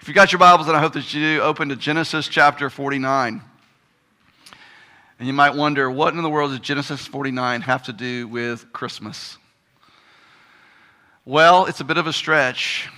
[0.00, 2.70] If you got your Bibles, and I hope that you do, open to Genesis chapter
[2.70, 3.42] 49.
[5.18, 8.72] And you might wonder, what in the world does Genesis 49 have to do with
[8.72, 9.36] Christmas?
[11.26, 12.88] Well, it's a bit of a stretch,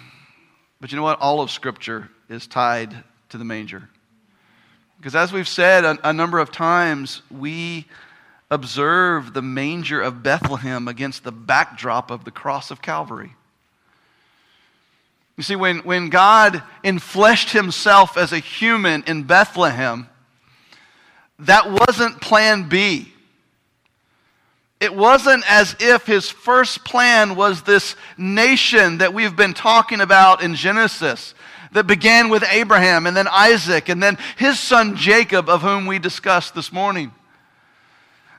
[0.81, 1.19] but you know what?
[1.19, 2.95] All of Scripture is tied
[3.31, 3.89] to the manger.
[4.97, 7.89] Because as we've said a, a number of times, we
[8.49, 13.35] observe the manger of Bethlehem against the backdrop of the cross of Calvary.
[15.37, 20.09] You see, when, when God enfleshed himself as a human in Bethlehem,
[21.41, 23.13] that wasn't plan B.
[24.81, 30.43] It wasn't as if his first plan was this nation that we've been talking about
[30.43, 31.35] in Genesis
[31.73, 35.99] that began with Abraham and then Isaac and then his son Jacob, of whom we
[35.99, 37.13] discussed this morning.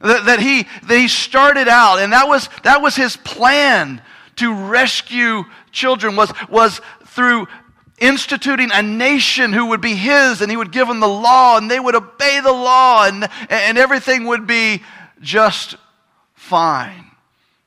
[0.01, 4.01] That, that, he, that he started out, and that was, that was his plan
[4.35, 7.48] to rescue children, was, was through
[8.00, 11.70] instituting a nation who would be his, and he would give them the law, and
[11.70, 14.82] they would obey the law, and, and everything would be
[15.20, 15.76] just
[16.34, 17.05] fine.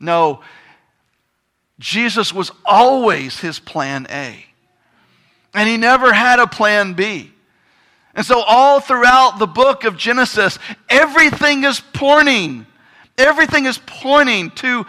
[0.01, 0.41] No,
[1.79, 4.45] Jesus was always his plan A.
[5.55, 7.33] And he never had a plan B.
[8.15, 12.67] And so, all throughout the book of Genesis, everything is pointing,
[13.19, 14.87] everything is pointing to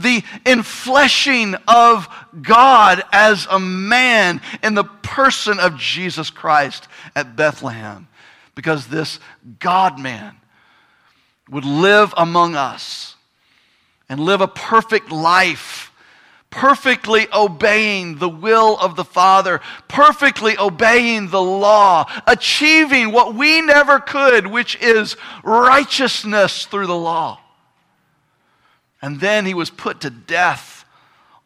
[0.00, 2.08] the infleshing of
[2.40, 8.08] God as a man in the person of Jesus Christ at Bethlehem.
[8.54, 9.20] Because this
[9.60, 10.36] God man
[11.50, 13.14] would live among us
[14.08, 15.88] and live a perfect life
[16.50, 24.00] perfectly obeying the will of the Father, perfectly obeying the law, achieving what we never
[24.00, 27.38] could, which is righteousness through the law.
[29.00, 30.84] And then he was put to death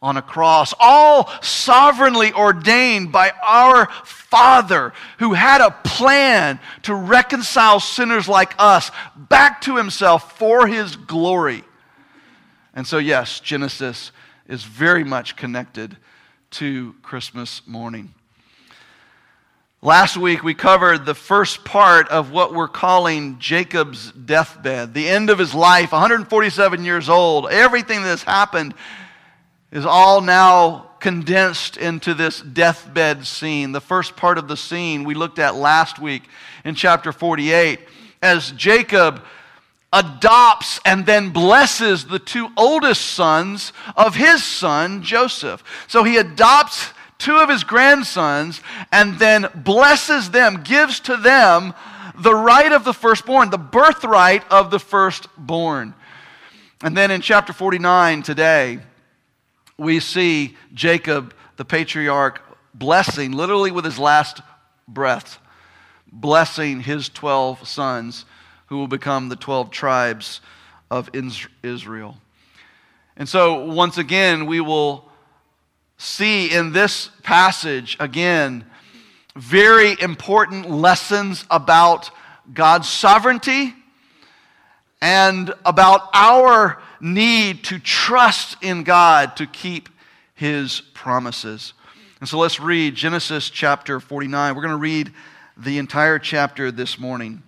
[0.01, 7.79] on a cross, all sovereignly ordained by our Father who had a plan to reconcile
[7.79, 11.63] sinners like us back to himself for his glory.
[12.75, 14.11] And so, yes, Genesis
[14.49, 15.97] is very much connected
[16.53, 18.13] to Christmas morning.
[19.85, 25.29] Last week, we covered the first part of what we're calling Jacob's deathbed, the end
[25.29, 27.49] of his life, 147 years old.
[27.51, 28.75] Everything that's happened
[29.73, 33.73] is all now condensed into this deathbed scene.
[33.73, 36.29] The first part of the scene we looked at last week
[36.65, 37.81] in chapter 48
[38.23, 39.21] as Jacob
[39.93, 45.65] adopts and then blesses the two oldest sons of his son, Joseph.
[45.89, 48.61] So he adopts two of his grandsons
[48.91, 51.73] and then blesses them, gives to them
[52.19, 55.95] the right of the firstborn, the birthright of the firstborn.
[56.83, 58.81] And then in chapter 49 today,
[59.79, 62.43] we see Jacob, the patriarch,
[62.75, 64.41] blessing, literally with his last
[64.89, 65.39] breath,
[66.11, 68.25] blessing his 12 sons
[68.67, 70.41] who will become the 12 tribes
[70.91, 71.09] of
[71.63, 72.17] Israel.
[73.17, 75.12] And so, once again, we will
[76.03, 78.65] see in this passage again
[79.37, 82.11] very important lessons about
[82.53, 83.73] God's sovereignty
[85.01, 89.89] and about our need to trust in God to keep
[90.35, 91.73] his promises.
[92.21, 94.55] And so let's read Genesis chapter 49.
[94.55, 95.13] We're going to read
[95.57, 97.43] the entire chapter this morning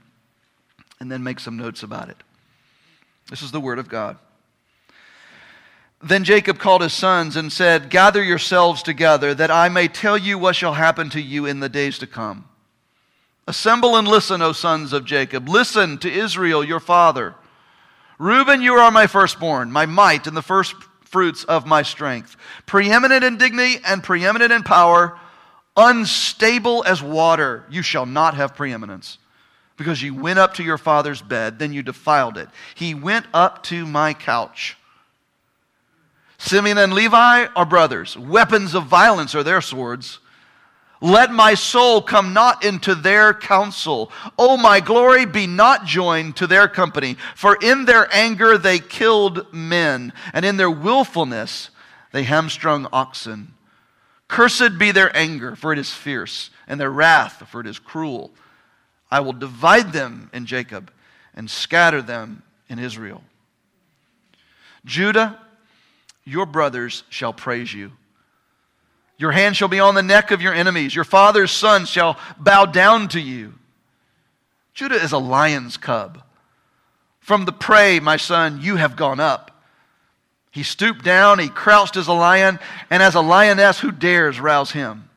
[1.00, 2.16] and then make some notes about it.
[3.30, 4.16] This is the word of God.
[6.04, 10.38] Then Jacob called his sons and said, Gather yourselves together, that I may tell you
[10.38, 12.46] what shall happen to you in the days to come.
[13.48, 15.48] Assemble and listen, O sons of Jacob.
[15.48, 17.34] Listen to Israel, your father.
[18.18, 22.36] Reuben, you are my firstborn, my might, and the first fruits of my strength.
[22.66, 25.18] Preeminent in dignity and preeminent in power,
[25.74, 29.18] unstable as water, you shall not have preeminence
[29.76, 32.48] because you went up to your father's bed, then you defiled it.
[32.74, 34.76] He went up to my couch.
[36.44, 38.18] Simeon and Levi are brothers.
[38.18, 40.18] Weapons of violence are their swords.
[41.00, 44.12] Let my soul come not into their counsel.
[44.38, 47.16] O my glory, be not joined to their company.
[47.34, 51.70] For in their anger they killed men, and in their willfulness
[52.12, 53.54] they hamstrung oxen.
[54.28, 58.32] Cursed be their anger, for it is fierce, and their wrath, for it is cruel.
[59.10, 60.92] I will divide them in Jacob
[61.34, 63.22] and scatter them in Israel.
[64.84, 65.38] Judah,
[66.24, 67.92] your brothers shall praise you.
[69.16, 70.94] Your hand shall be on the neck of your enemies.
[70.94, 73.54] Your father's sons shall bow down to you.
[74.72, 76.22] Judah is a lion's cub.
[77.20, 79.50] From the prey, my son, you have gone up.
[80.50, 82.58] He stooped down, he crouched as a lion,
[82.90, 85.08] and as a lioness, who dares rouse him?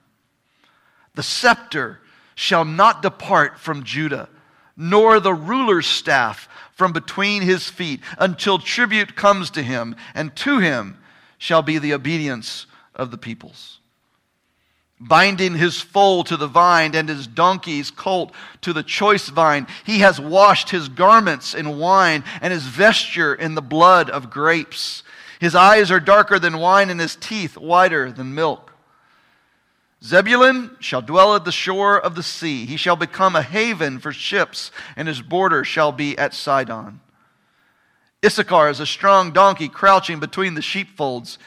[1.15, 1.99] The scepter
[2.35, 4.29] shall not depart from Judah,
[4.75, 10.59] nor the ruler's staff from between his feet, until tribute comes to him, and to
[10.59, 10.95] him
[11.39, 13.79] shall be the obedience of the peoples.
[14.99, 18.31] Binding his foal to the vine and his donkey's colt
[18.61, 23.55] to the choice vine, he has washed his garments in wine and his vesture in
[23.55, 25.01] the blood of grapes.
[25.39, 28.66] His eyes are darker than wine, and his teeth whiter than milk.
[30.03, 32.65] Zebulun shall dwell at the shore of the sea.
[32.65, 37.01] He shall become a haven for ships, and his border shall be at Sidon.
[38.23, 41.39] Issachar is a strong donkey crouching between the sheepfolds.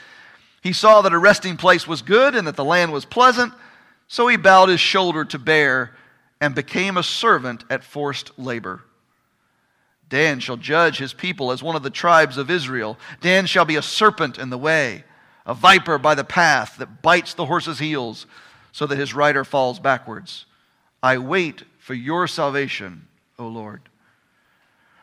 [0.63, 3.53] He saw that a resting place was good and that the land was pleasant,
[4.09, 5.93] so he bowed his shoulder to bear
[6.41, 8.83] and became a servant at forced labor.
[10.09, 12.99] Dan shall judge his people as one of the tribes of Israel.
[13.21, 15.05] Dan shall be a serpent in the way
[15.51, 18.25] a viper by the path that bites the horse's heels
[18.71, 20.47] so that his rider falls backwards.
[21.03, 23.81] I wait for your salvation, O Lord.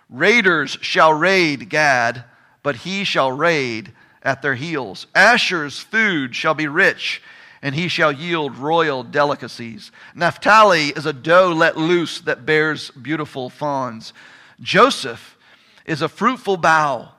[0.09, 2.23] Raiders shall raid Gad,
[2.63, 3.91] but he shall raid
[4.23, 5.05] at their heels.
[5.13, 7.21] Asher's food shall be rich,
[7.61, 9.91] and he shall yield royal delicacies.
[10.15, 14.13] Naphtali is a doe let loose that bears beautiful fawns.
[14.61, 15.37] Joseph
[15.85, 17.09] is a fruitful bough,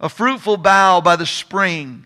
[0.00, 2.05] a fruitful bough by the spring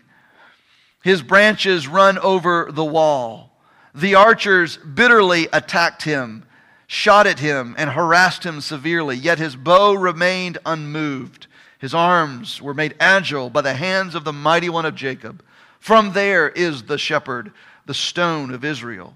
[1.01, 3.51] his branches run over the wall.
[3.93, 6.45] The archers bitterly attacked him,
[6.87, 11.47] shot at him, and harassed him severely, yet his bow remained unmoved.
[11.79, 15.43] His arms were made agile by the hands of the mighty one of Jacob.
[15.79, 17.51] From there is the shepherd,
[17.85, 19.15] the stone of Israel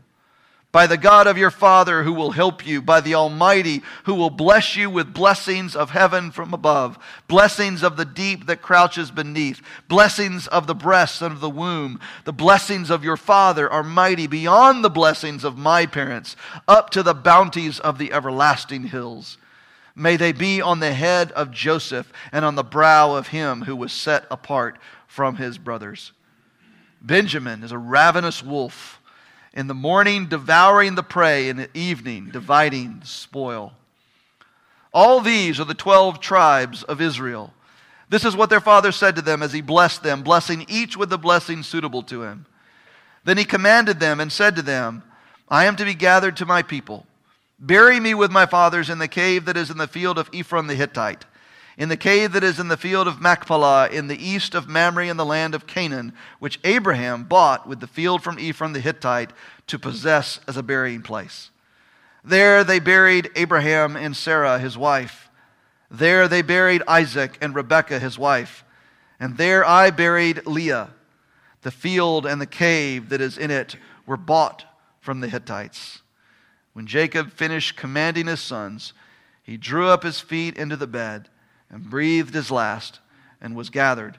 [0.75, 4.29] by the God of your Father who will help you, by the Almighty who will
[4.29, 6.99] bless you with blessings of heaven from above,
[7.29, 11.97] blessings of the deep that crouches beneath, blessings of the breast and of the womb.
[12.25, 16.35] The blessings of your Father are mighty beyond the blessings of my parents,
[16.67, 19.37] up to the bounties of the everlasting hills.
[19.95, 23.77] May they be on the head of Joseph and on the brow of him who
[23.77, 24.77] was set apart
[25.07, 26.11] from his brothers.
[27.01, 28.94] Benjamin is a ravenous wolf
[29.55, 33.73] in the morning devouring the prey, in the evening dividing the spoil.
[34.93, 37.53] All these are the twelve tribes of Israel.
[38.09, 41.09] This is what their father said to them as he blessed them, blessing each with
[41.09, 42.45] the blessing suitable to him.
[43.23, 45.03] Then he commanded them and said to them,
[45.49, 47.07] I am to be gathered to my people.
[47.57, 50.67] Bury me with my fathers in the cave that is in the field of Ephron
[50.67, 51.25] the Hittite
[51.77, 55.07] in the cave that is in the field of Machpelah, in the east of Mamre
[55.07, 59.31] in the land of Canaan, which Abraham bought with the field from Ephron the Hittite
[59.67, 61.51] to possess as a burying place.
[62.23, 65.29] There they buried Abraham and Sarah, his wife.
[65.91, 68.63] There they buried Isaac and Rebekah, his wife.
[69.19, 70.89] And there I buried Leah.
[71.61, 73.75] The field and the cave that is in it
[74.05, 74.65] were bought
[75.01, 76.01] from the Hittites.
[76.73, 78.93] When Jacob finished commanding his sons,
[79.43, 81.29] he drew up his feet into the bed
[81.75, 83.01] and breathed his last
[83.41, 84.17] and was gathered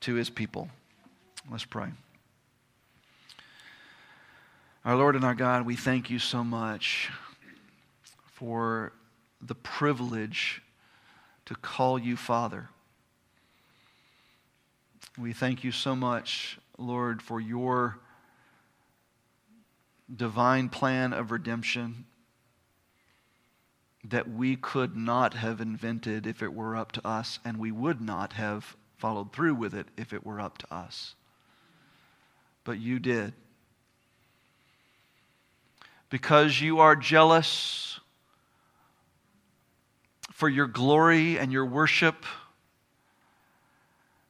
[0.00, 0.70] to his people.
[1.50, 1.88] Let's pray.
[4.86, 7.10] Our Lord and our God, we thank you so much
[8.32, 8.92] for
[9.42, 10.62] the privilege
[11.44, 12.70] to call you Father.
[15.18, 17.98] We thank you so much, Lord, for your
[20.16, 22.06] divine plan of redemption
[24.04, 28.00] that we could not have invented if it were up to us, and we would
[28.00, 31.14] not have followed through with it if it were up to us.
[32.64, 33.32] But you did.
[36.10, 37.98] Because you are jealous
[40.32, 42.26] for your glory and your worship,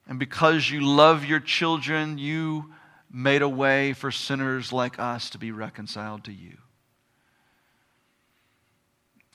[0.06, 2.72] and because you love your children, you
[3.10, 6.58] made a way for sinners like us to be reconciled to you.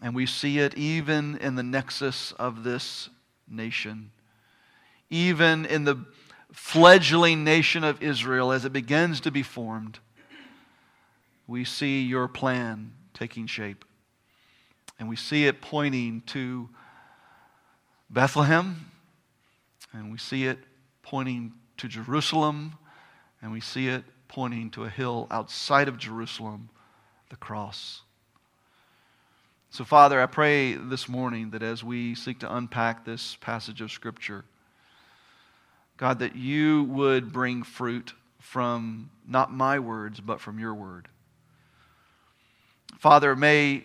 [0.01, 3.09] And we see it even in the nexus of this
[3.47, 4.11] nation,
[5.09, 6.05] even in the
[6.51, 9.99] fledgling nation of Israel as it begins to be formed.
[11.47, 13.83] We see your plan taking shape.
[14.99, 16.69] And we see it pointing to
[18.09, 18.91] Bethlehem,
[19.93, 20.59] and we see it
[21.03, 22.75] pointing to Jerusalem,
[23.41, 26.69] and we see it pointing to a hill outside of Jerusalem,
[27.29, 28.01] the cross.
[29.71, 33.91] So, Father, I pray this morning that as we seek to unpack this passage of
[33.91, 34.43] Scripture,
[35.95, 41.07] God, that you would bring fruit from not my words, but from your word.
[42.97, 43.83] Father, may,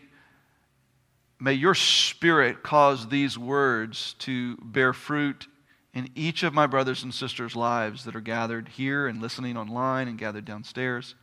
[1.38, 5.46] may your spirit cause these words to bear fruit
[5.92, 10.08] in each of my brothers and sisters' lives that are gathered here and listening online
[10.08, 11.14] and gathered downstairs.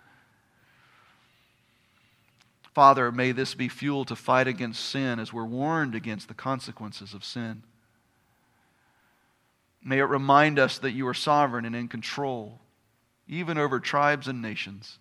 [2.73, 7.13] Father, may this be fuel to fight against sin as we're warned against the consequences
[7.13, 7.63] of sin.
[9.83, 12.59] May it remind us that you are sovereign and in control,
[13.27, 14.99] even over tribes and nations,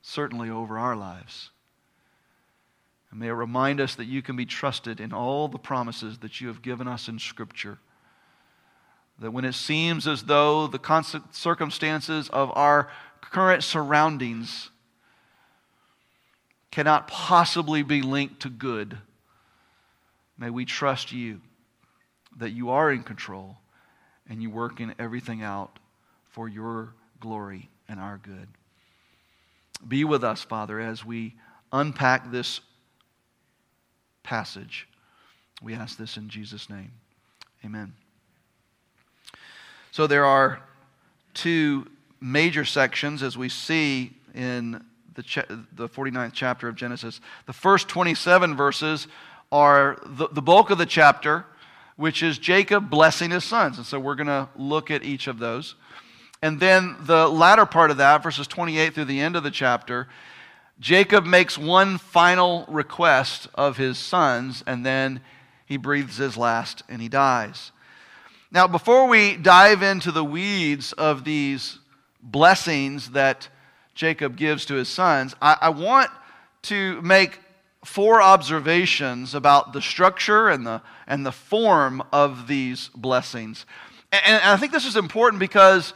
[0.00, 1.50] certainly over our lives.
[3.10, 6.40] And may it remind us that you can be trusted in all the promises that
[6.40, 7.78] you have given us in Scripture.
[9.20, 14.70] That when it seems as though the circumstances of our current surroundings
[16.72, 18.98] cannot possibly be linked to good,
[20.36, 21.40] may we trust you
[22.38, 23.58] that you are in control
[24.28, 25.78] and you work in everything out
[26.30, 28.48] for your glory and our good.
[29.86, 31.34] Be with us, Father, as we
[31.72, 32.60] unpack this
[34.22, 34.88] passage.
[35.60, 36.92] We ask this in Jesus' name.
[37.64, 37.92] Amen.
[39.90, 40.62] So there are
[41.34, 41.86] two
[42.20, 44.82] major sections as we see in
[45.14, 47.20] the, cha- the 49th chapter of Genesis.
[47.46, 49.08] The first 27 verses
[49.50, 51.44] are the, the bulk of the chapter,
[51.96, 53.76] which is Jacob blessing his sons.
[53.76, 55.74] And so we're going to look at each of those.
[56.40, 60.08] And then the latter part of that, verses 28 through the end of the chapter,
[60.80, 65.20] Jacob makes one final request of his sons, and then
[65.64, 67.70] he breathes his last and he dies.
[68.50, 71.78] Now, before we dive into the weeds of these
[72.20, 73.48] blessings that
[73.94, 76.10] Jacob gives to his sons, I, I want
[76.62, 77.40] to make
[77.84, 83.66] four observations about the structure and the, and the form of these blessings.
[84.12, 85.92] And, and I think this is important because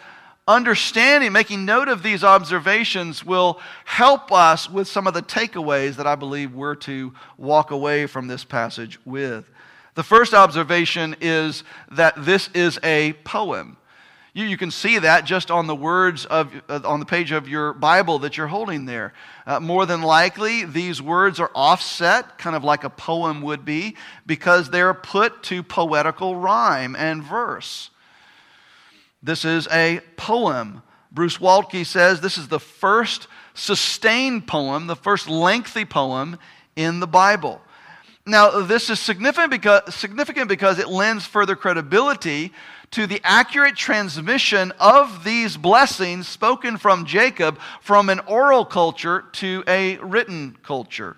[0.48, 6.06] understanding, making note of these observations will help us with some of the takeaways that
[6.06, 9.48] I believe we're to walk away from this passage with.
[9.94, 13.76] The first observation is that this is a poem.
[14.36, 17.48] You, you can see that just on the words of, uh, on the page of
[17.48, 19.14] your Bible that you're holding there.
[19.46, 23.96] Uh, more than likely, these words are offset, kind of like a poem would be,
[24.26, 27.88] because they're put to poetical rhyme and verse.
[29.22, 30.82] This is a poem.
[31.10, 36.38] Bruce Waltke says this is the first sustained poem, the first lengthy poem
[36.76, 37.62] in the Bible.
[38.26, 42.52] Now, this is significant because, significant because it lends further credibility
[42.92, 49.62] to the accurate transmission of these blessings spoken from Jacob from an oral culture to
[49.66, 51.16] a written culture.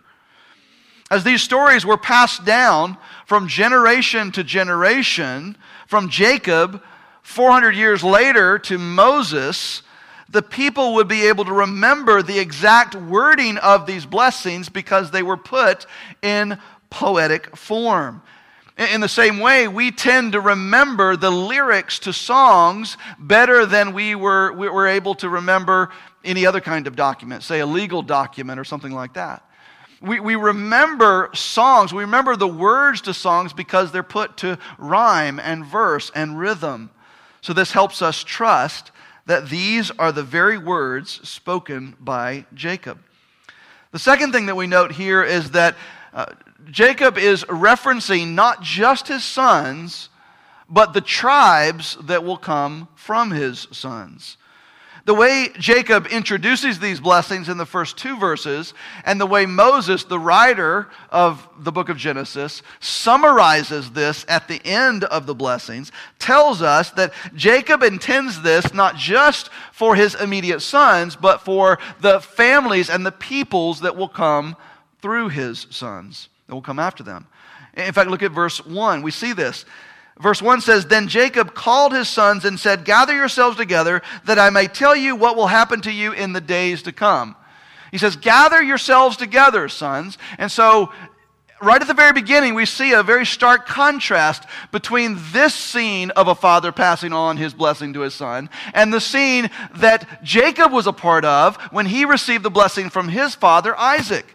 [1.11, 2.97] As these stories were passed down
[3.27, 5.57] from generation to generation,
[5.87, 6.83] from Jacob
[7.23, 9.83] 400 years later to Moses,
[10.29, 15.23] the people would be able to remember the exact wording of these blessings because they
[15.23, 15.87] were put
[16.23, 16.59] in
[16.91, 18.23] poetic form.
[18.79, 24.15] In the same way, we tend to remember the lyrics to songs better than we
[24.15, 25.91] were, we were able to remember
[26.25, 29.45] any other kind of document, say a legal document or something like that.
[30.01, 35.41] We, we remember songs, we remember the words to songs because they're put to rhyme
[35.41, 36.91] and verse and rhythm.
[37.41, 38.93] So this helps us trust
[39.27, 43.01] that these are the very words spoken by Jacob.
[43.91, 45.75] The second thing that we note here is that
[46.15, 46.27] uh,
[46.71, 50.09] Jacob is referencing not just his sons,
[50.69, 54.37] but the tribes that will come from his sons.
[55.09, 58.75] The way Jacob introduces these blessings in the first two verses,
[59.07, 64.61] and the way Moses, the writer of the book of Genesis, summarizes this at the
[64.67, 70.61] end of the blessings, tells us that Jacob intends this not just for his immediate
[70.61, 74.57] sons, but for the families and the peoples that will come
[75.01, 77.27] through his sons, that will come after them.
[77.77, 79.03] In fact, look at verse 1.
[79.03, 79.65] We see this.
[80.19, 84.51] Verse 1 says, Then Jacob called his sons and said, Gather yourselves together, that I
[84.51, 87.37] may tell you what will happen to you in the days to come.
[87.93, 90.19] He says, Gather yourselves together, sons.
[90.39, 90.91] And so,
[91.61, 96.27] right at the very beginning, we see a very stark contrast between this scene of
[96.27, 100.87] a father passing on his blessing to his son and the scene that Jacob was
[100.87, 104.35] a part of when he received the blessing from his father, Isaac.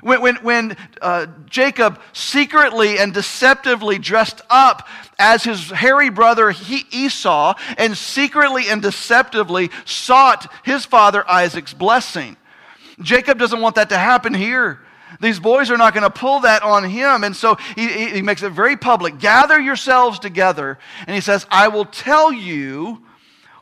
[0.00, 4.86] When, when, when uh, Jacob secretly and deceptively dressed up
[5.18, 12.36] as his hairy brother he, Esau and secretly and deceptively sought his father Isaac's blessing.
[13.00, 14.80] Jacob doesn't want that to happen here.
[15.20, 17.24] These boys are not going to pull that on him.
[17.24, 19.18] And so he, he makes it very public.
[19.18, 20.78] Gather yourselves together.
[21.06, 23.02] And he says, I will tell you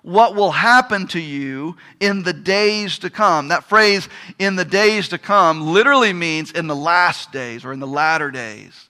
[0.06, 3.48] what will happen to you in the days to come.
[3.48, 4.08] That phrase,
[4.38, 8.30] in the days to come, literally means in the last days or in the latter
[8.30, 8.88] days.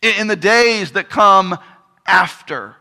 [0.00, 1.58] In the days that come
[2.06, 2.76] after.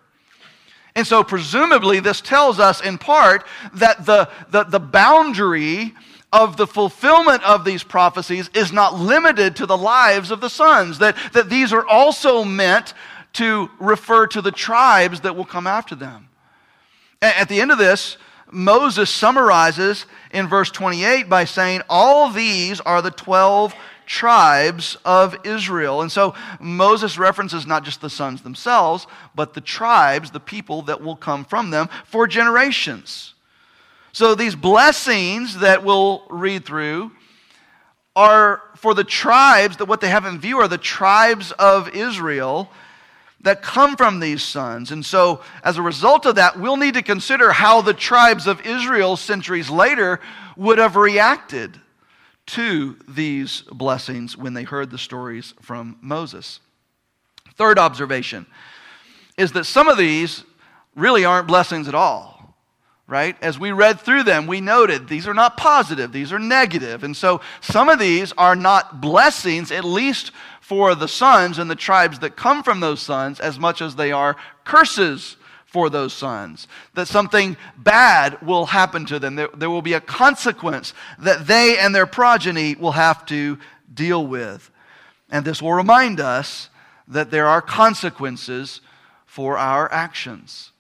[0.96, 5.94] And so, presumably, this tells us in part that the, the, the boundary
[6.32, 11.00] of the fulfillment of these prophecies is not limited to the lives of the sons,
[11.00, 12.94] that, that these are also meant
[13.34, 16.30] to refer to the tribes that will come after them.
[17.22, 18.18] At the end of this,
[18.52, 23.74] Moses summarizes in verse 28 by saying, All these are the 12
[24.06, 26.02] tribes of Israel.
[26.02, 29.06] And so Moses references not just the sons themselves,
[29.36, 33.34] but the tribes, the people that will come from them for generations.
[34.14, 37.12] So these blessings that we'll read through
[38.16, 42.72] are for the tribes that what they have in view are the tribes of Israel
[43.42, 44.92] that come from these sons.
[44.92, 48.66] And so, as a result of that, we'll need to consider how the tribes of
[48.66, 50.20] Israel centuries later
[50.56, 51.80] would have reacted
[52.48, 56.60] to these blessings when they heard the stories from Moses.
[57.56, 58.46] Third observation
[59.38, 60.44] is that some of these
[60.96, 62.38] really aren't blessings at all
[63.08, 63.38] right?
[63.42, 67.04] As we read through them, we noted these are not positive, these are negative.
[67.04, 70.32] And so some of these are not blessings, at least
[70.68, 74.12] for the sons and the tribes that come from those sons, as much as they
[74.12, 76.68] are curses for those sons.
[76.94, 79.36] That something bad will happen to them.
[79.36, 83.58] There, there will be a consequence that they and their progeny will have to
[83.94, 84.70] deal with.
[85.30, 86.70] And this will remind us
[87.08, 88.82] that there are consequences
[89.26, 90.74] for our actions.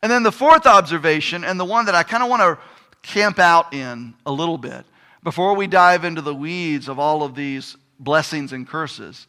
[0.00, 2.56] And then the fourth observation, and the one that I kind of want to
[3.02, 4.84] camp out in a little bit
[5.24, 9.26] before we dive into the weeds of all of these blessings and curses,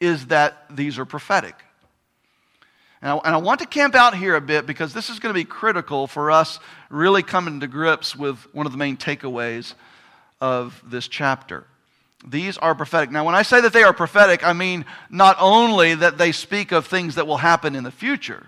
[0.00, 1.54] is that these are prophetic.
[3.00, 5.34] And I, and I, want to camp out here a bit because this is going
[5.34, 9.74] to be critical for us really coming to grips with one of the main takeaways
[10.40, 11.64] of this chapter.
[12.24, 13.10] These are prophetic.
[13.10, 16.70] Now, when I say that they are prophetic, I mean not only that they speak
[16.70, 18.46] of things that will happen in the future,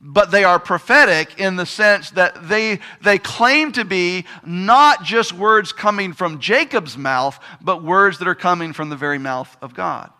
[0.00, 5.32] but they are prophetic in the sense that they, they claim to be not just
[5.32, 9.74] words coming from Jacob's mouth, but words that are coming from the very mouth of
[9.74, 10.10] God.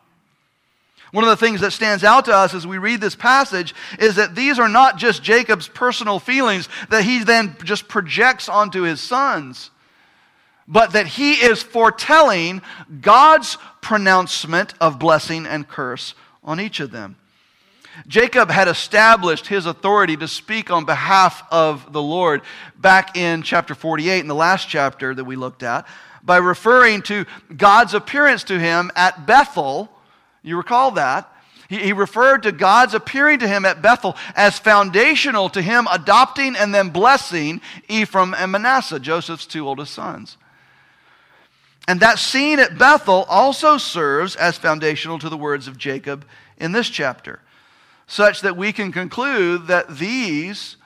[1.12, 4.16] One of the things that stands out to us as we read this passage is
[4.16, 9.00] that these are not just Jacob's personal feelings that he then just projects onto his
[9.00, 9.70] sons,
[10.66, 12.62] but that he is foretelling
[13.00, 17.16] God's pronouncement of blessing and curse on each of them.
[18.06, 22.42] Jacob had established his authority to speak on behalf of the Lord
[22.76, 25.86] back in chapter 48, in the last chapter that we looked at,
[26.22, 27.24] by referring to
[27.56, 29.90] God's appearance to him at Bethel.
[30.42, 31.30] You recall that?
[31.68, 36.74] He, referred to God's appearing to him at Bethel as foundational to him adopting and
[36.74, 40.36] then blessing Ephraim and Manasseh, Joseph's two oldest sons.
[41.88, 46.26] And that scene at Bethel also serves as foundational to the words of Jacob
[46.58, 47.40] in this chapter
[48.06, 50.76] such that we can conclude that these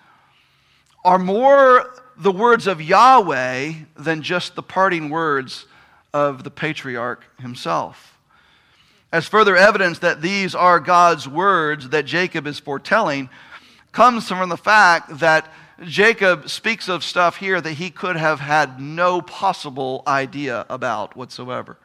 [1.05, 5.67] are more the words of Yahweh than just the parting words
[6.13, 8.19] of the patriarch himself.
[9.13, 13.31] As further evidence that these are God's words that Jacob is foretelling,
[13.93, 15.51] comes from the fact that
[15.85, 21.79] Jacob speaks of stuff here that he could have had no possible idea about whatsoever.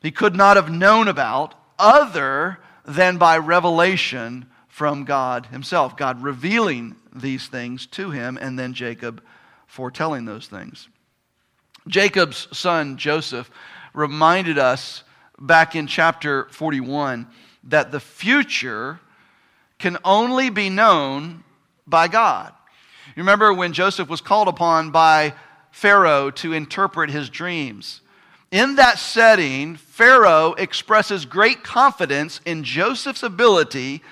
[0.00, 5.96] He could not have known about other than by revelation from God himself.
[5.96, 9.22] God revealing these things to him, and then Jacob
[9.66, 10.88] foretelling those things.
[11.86, 13.50] Jacob's son Joseph
[13.92, 15.04] reminded us
[15.38, 17.26] back in chapter 41
[17.64, 19.00] that the future
[19.78, 21.44] can only be known
[21.86, 22.52] by God.
[23.08, 25.34] You remember when Joseph was called upon by
[25.70, 28.00] Pharaoh to interpret his dreams?
[28.50, 34.02] In that setting, Pharaoh expresses great confidence in Joseph's ability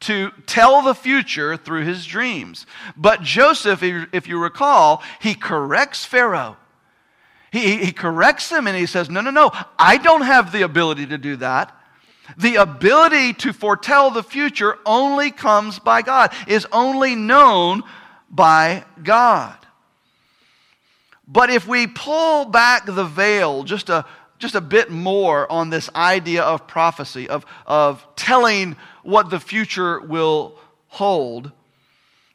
[0.00, 2.66] to tell the future through his dreams.
[2.96, 6.56] But Joseph, if you recall, he corrects Pharaoh.
[7.52, 11.06] He, he corrects him and he says, No, no, no, I don't have the ability
[11.06, 11.74] to do that.
[12.36, 17.82] The ability to foretell the future only comes by God, is only known
[18.28, 19.56] by God.
[21.26, 24.04] But if we pull back the veil just a,
[24.38, 30.00] just a bit more on this idea of prophecy, of, of telling what the future
[30.00, 30.58] will
[30.88, 31.50] hold,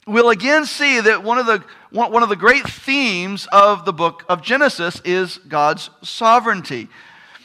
[0.08, 4.24] we'll again see that one of, the, one of the great themes of the book
[4.28, 6.88] of Genesis is God's sovereignty,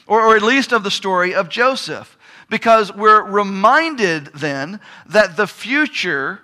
[0.07, 2.17] or, or at least of the story of Joseph.
[2.47, 6.41] Because we're reminded then that the future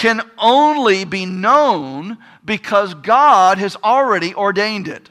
[0.00, 5.10] can only be known because God has already ordained it.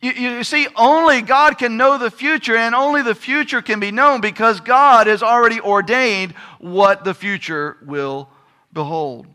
[0.00, 3.90] You, you, see, only God can know the future, and only the future can be
[3.90, 8.28] known because God has already ordained what the future will
[8.72, 9.26] behold.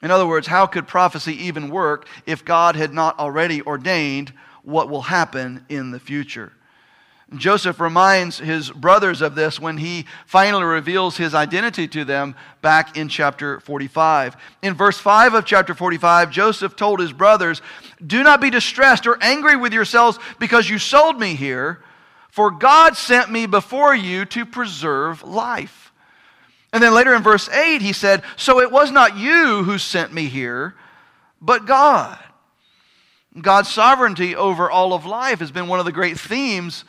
[0.00, 4.88] In other words, how could prophecy even work if God had not already ordained what
[4.88, 6.54] will happen in the future?
[7.36, 12.96] Joseph reminds his brothers of this when he finally reveals his identity to them back
[12.96, 14.36] in chapter 45.
[14.62, 17.62] In verse 5 of chapter 45, Joseph told his brothers,
[18.06, 21.82] Do not be distressed or angry with yourselves because you sold me here,
[22.30, 25.92] for God sent me before you to preserve life.
[26.72, 30.12] And then later in verse 8, he said, So it was not you who sent
[30.12, 30.74] me here,
[31.40, 32.18] but God.
[33.40, 36.84] God's sovereignty over all of life has been one of the great themes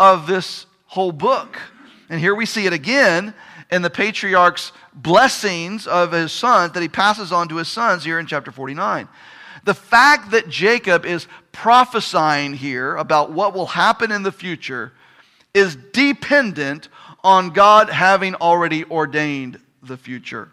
[0.00, 1.60] of this whole book.
[2.08, 3.34] And here we see it again
[3.70, 8.18] in the patriarch's blessings of his sons that he passes on to his sons here
[8.18, 9.06] in chapter 49.
[9.64, 14.92] The fact that Jacob is prophesying here about what will happen in the future
[15.52, 16.88] is dependent
[17.22, 20.50] on God having already ordained the future.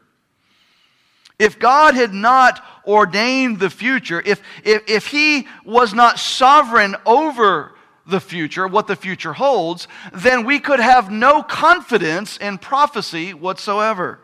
[1.40, 7.77] If God had not ordained the future, if, if, if He was not sovereign over
[8.08, 14.20] the future, what the future holds, then we could have no confidence in prophecy whatsoever.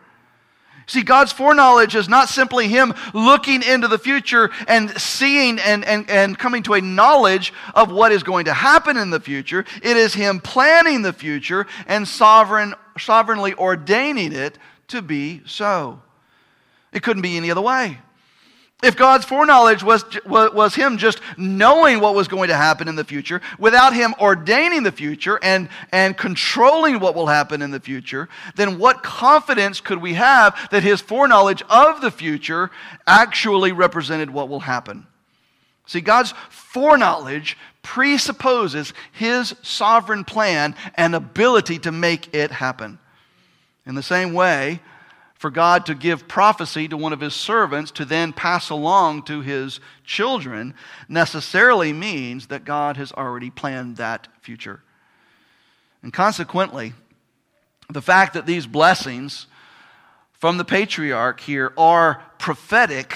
[0.86, 6.08] See, God's foreknowledge is not simply Him looking into the future and seeing and, and,
[6.10, 9.64] and coming to a knowledge of what is going to happen in the future.
[9.82, 16.02] It is Him planning the future and sovereign, sovereignly ordaining it to be so.
[16.92, 17.98] It couldn't be any other way.
[18.84, 23.04] If God's foreknowledge was, was Him just knowing what was going to happen in the
[23.04, 28.28] future without Him ordaining the future and, and controlling what will happen in the future,
[28.56, 32.70] then what confidence could we have that His foreknowledge of the future
[33.06, 35.06] actually represented what will happen?
[35.86, 42.98] See, God's foreknowledge presupposes His sovereign plan and ability to make it happen.
[43.86, 44.80] In the same way,
[45.44, 49.42] for God to give prophecy to one of his servants to then pass along to
[49.42, 50.72] his children
[51.06, 54.80] necessarily means that God has already planned that future.
[56.02, 56.94] And consequently,
[57.90, 59.46] the fact that these blessings
[60.32, 63.14] from the patriarch here are prophetic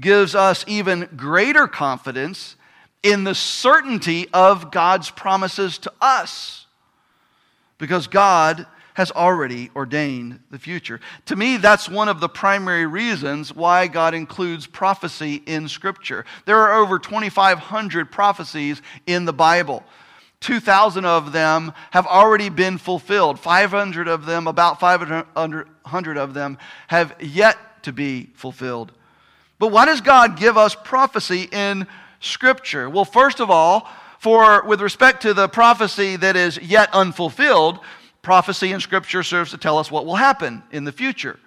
[0.00, 2.56] gives us even greater confidence
[3.04, 6.66] in the certainty of God's promises to us.
[7.78, 11.00] Because God has already ordained the future.
[11.26, 16.24] To me, that's one of the primary reasons why God includes prophecy in Scripture.
[16.46, 19.84] There are over 2,500 prophecies in the Bible.
[20.40, 23.40] 2,000 of them have already been fulfilled.
[23.40, 28.92] 500 of them, about 500 of them, have yet to be fulfilled.
[29.58, 31.86] But why does God give us prophecy in
[32.20, 32.88] Scripture?
[32.88, 37.80] Well, first of all, for with respect to the prophecy that is yet unfulfilled,
[38.24, 41.38] prophecy in Scripture serves to tell us what will happen in the future.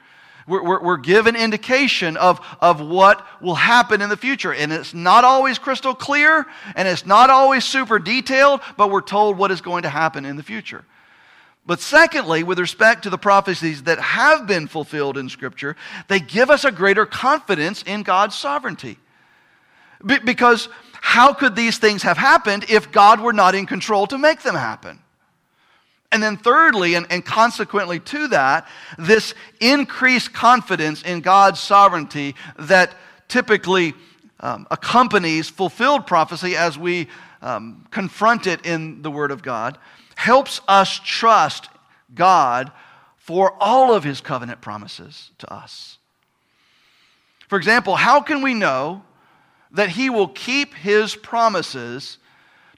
[0.48, 4.54] We're, we're, we're, given indication of, of what will happen in the future.
[4.54, 9.38] And it's not always crystal clear, and it's not always super detailed, but we're told
[9.38, 10.86] what is going to happen in the future.
[11.66, 15.76] But secondly, with respect to the prophecies that have been fulfilled in Scripture,
[16.08, 18.98] they give us a greater confidence in God's sovereignty.
[20.06, 20.70] Be- because
[21.02, 24.56] how could these things have happened if God were not in control to make them
[24.56, 25.00] happen?
[26.12, 28.68] And then, thirdly, and, and consequently to that,
[28.98, 32.96] this increased confidence in God's sovereignty that
[33.28, 33.94] typically
[34.40, 37.08] um, accompanies fulfilled prophecy as we
[37.42, 39.78] um, confront it in the Word of God,
[40.16, 41.70] helps us trust
[42.14, 42.72] God
[43.18, 45.98] for all of His covenant promises to us.
[47.48, 49.04] For example, how can we know
[49.72, 52.18] that He will keep His promises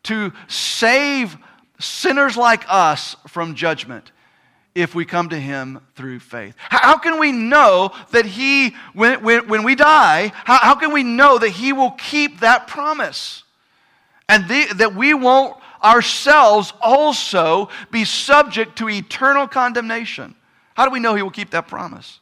[0.04, 1.38] to save
[1.80, 4.12] sinners like us from judgment
[4.76, 6.56] if we come to him through faith.
[6.58, 11.04] How can we know that he, when, when, when we die, how, how can we
[11.04, 13.44] know that he will keep that promise?
[14.28, 20.36] And the, that we won't ourselves also be subject to eternal condemnation.
[20.76, 22.19] How do we know he will keep that promise?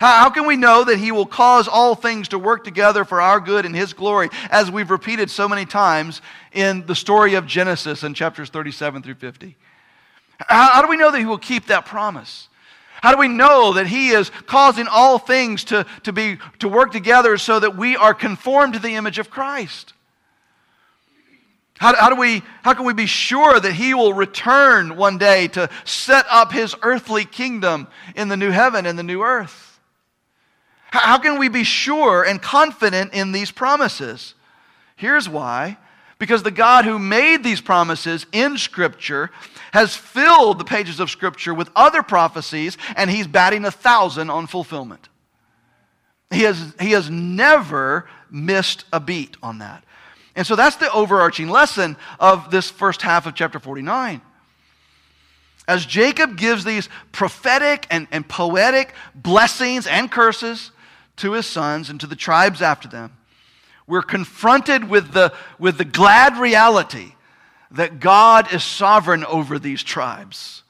[0.00, 3.40] How, can we know that He will cause all things to work together for our
[3.40, 6.20] good and His glory, as we've repeated so many times
[6.52, 9.56] in the story of Genesis in chapters 37 through 50?
[10.38, 12.48] How, how do we know that He will keep that promise?
[13.02, 16.90] How do we know that He is causing all things to, to, be, to work
[16.90, 19.92] together so that we are conformed to the image of Christ?
[21.78, 25.48] How, how, do we, how can we be sure that He will return one day
[25.48, 29.63] to set up His earthly kingdom in the new heaven and the new earth?
[31.00, 34.34] How can we be sure and confident in these promises?
[34.94, 35.76] Here's why.
[36.18, 39.30] Because the God who made these promises in Scripture
[39.72, 44.46] has filled the pages of Scripture with other prophecies, and He's batting a thousand on
[44.46, 45.08] fulfillment.
[46.30, 49.84] He has, he has never missed a beat on that.
[50.36, 54.20] And so that's the overarching lesson of this first half of chapter 49.
[55.66, 60.70] As Jacob gives these prophetic and, and poetic blessings and curses
[61.16, 63.16] to his sons and to the tribes after them,
[63.86, 67.12] we're confronted with the, with the glad reality
[67.72, 70.62] that God is sovereign over these tribes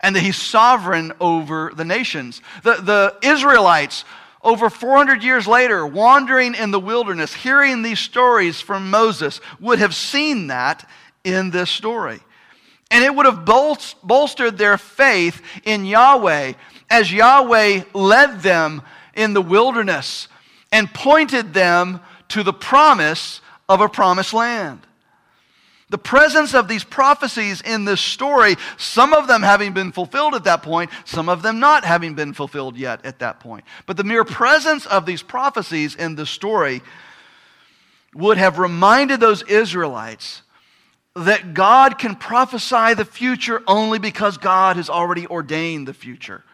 [0.00, 2.42] and that he's sovereign over the nations.
[2.62, 4.04] The, the Israelites,
[4.42, 9.94] over 400 years later, wandering in the wilderness, hearing these stories from Moses, would have
[9.94, 10.88] seen that
[11.24, 12.20] in this story.
[12.90, 16.54] And it would have bolstered their faith in Yahweh
[16.88, 18.82] as Yahweh led them
[19.14, 20.28] in the wilderness
[20.72, 24.80] and pointed them to the promise of a promised land.
[25.90, 30.44] The presence of these prophecies in this story, some of them having been fulfilled at
[30.44, 33.64] that point, some of them not having been fulfilled yet at that point.
[33.86, 36.80] But the mere presence of these prophecies in the story
[38.14, 40.42] would have reminded those Israelites
[41.16, 46.44] that God can prophesy the future only because God has already ordained the future.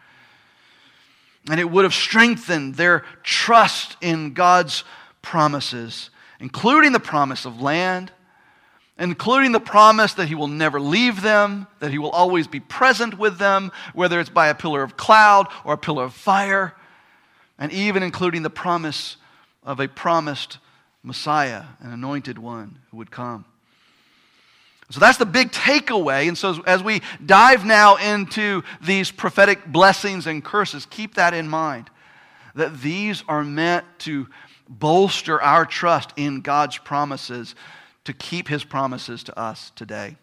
[1.49, 4.83] And it would have strengthened their trust in God's
[5.21, 8.11] promises, including the promise of land,
[8.99, 13.17] including the promise that He will never leave them, that He will always be present
[13.17, 16.73] with them, whether it's by a pillar of cloud or a pillar of fire,
[17.57, 19.17] and even including the promise
[19.63, 20.57] of a promised
[21.03, 23.45] Messiah, an anointed one who would come.
[24.89, 26.27] So that's the big takeaway.
[26.27, 31.47] And so as we dive now into these prophetic blessings and curses, keep that in
[31.47, 31.89] mind
[32.55, 34.27] that these are meant to
[34.69, 37.55] bolster our trust in God's promises
[38.05, 40.15] to keep his promises to us today.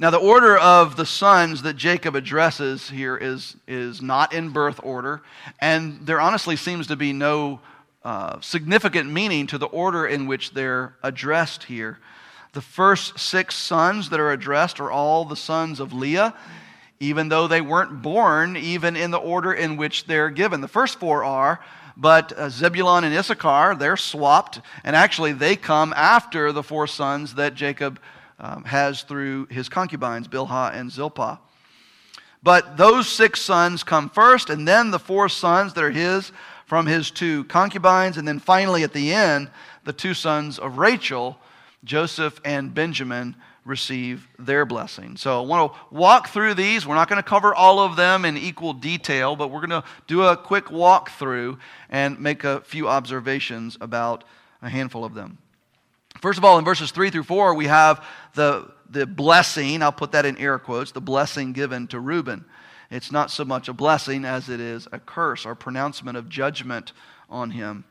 [0.00, 4.78] Now, the order of the sons that Jacob addresses here is, is not in birth
[4.82, 5.22] order,
[5.60, 7.60] and there honestly seems to be no
[8.04, 11.98] uh, significant meaning to the order in which they're addressed here.
[12.58, 16.34] The first six sons that are addressed are all the sons of Leah,
[16.98, 20.60] even though they weren't born even in the order in which they're given.
[20.60, 21.60] The first four are,
[21.96, 27.54] but Zebulon and Issachar, they're swapped, and actually they come after the four sons that
[27.54, 28.00] Jacob
[28.40, 31.38] um, has through his concubines, Bilhah and Zilpah.
[32.42, 36.32] But those six sons come first, and then the four sons that are his
[36.66, 39.48] from his two concubines, and then finally at the end,
[39.84, 41.38] the two sons of Rachel,
[41.84, 43.36] Joseph and Benjamin,
[43.68, 45.16] receive their blessing.
[45.16, 46.86] So I want to walk through these.
[46.86, 49.84] We're not going to cover all of them in equal detail, but we're going to
[50.06, 51.58] do a quick walk through
[51.90, 54.24] and make a few observations about
[54.62, 55.38] a handful of them.
[56.20, 60.12] First of all, in verses 3 through 4, we have the, the blessing, I'll put
[60.12, 62.44] that in air quotes, the blessing given to Reuben.
[62.90, 66.92] It's not so much a blessing as it is a curse or pronouncement of judgment
[67.28, 67.84] on him.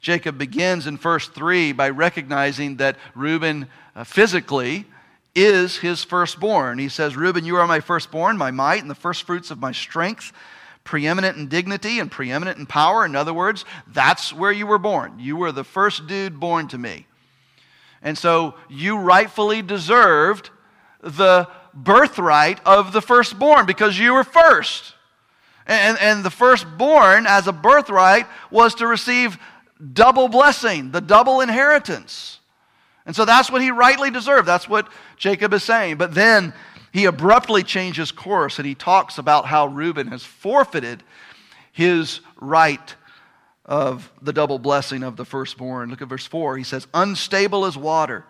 [0.00, 4.86] Jacob begins in verse 3 by recognizing that Reuben uh, physically
[5.34, 6.78] is his firstborn.
[6.78, 10.32] He says, Reuben, you are my firstborn, my might, and the firstfruits of my strength,
[10.82, 13.04] preeminent in dignity and preeminent in power.
[13.04, 15.18] In other words, that's where you were born.
[15.18, 17.06] You were the first dude born to me.
[18.02, 20.50] And so you rightfully deserved
[21.02, 24.94] the birthright of the firstborn because you were first.
[25.66, 29.38] And, and the firstborn, as a birthright, was to receive
[29.92, 32.40] double blessing, the double inheritance.
[33.04, 34.48] And so that's what he rightly deserved.
[34.48, 35.96] That's what Jacob is saying.
[35.96, 36.52] But then
[36.92, 41.02] he abruptly changes course and he talks about how Reuben has forfeited
[41.72, 42.94] his right
[43.64, 45.90] of the double blessing of the firstborn.
[45.90, 46.56] Look at verse 4.
[46.56, 48.24] He says, Unstable as water,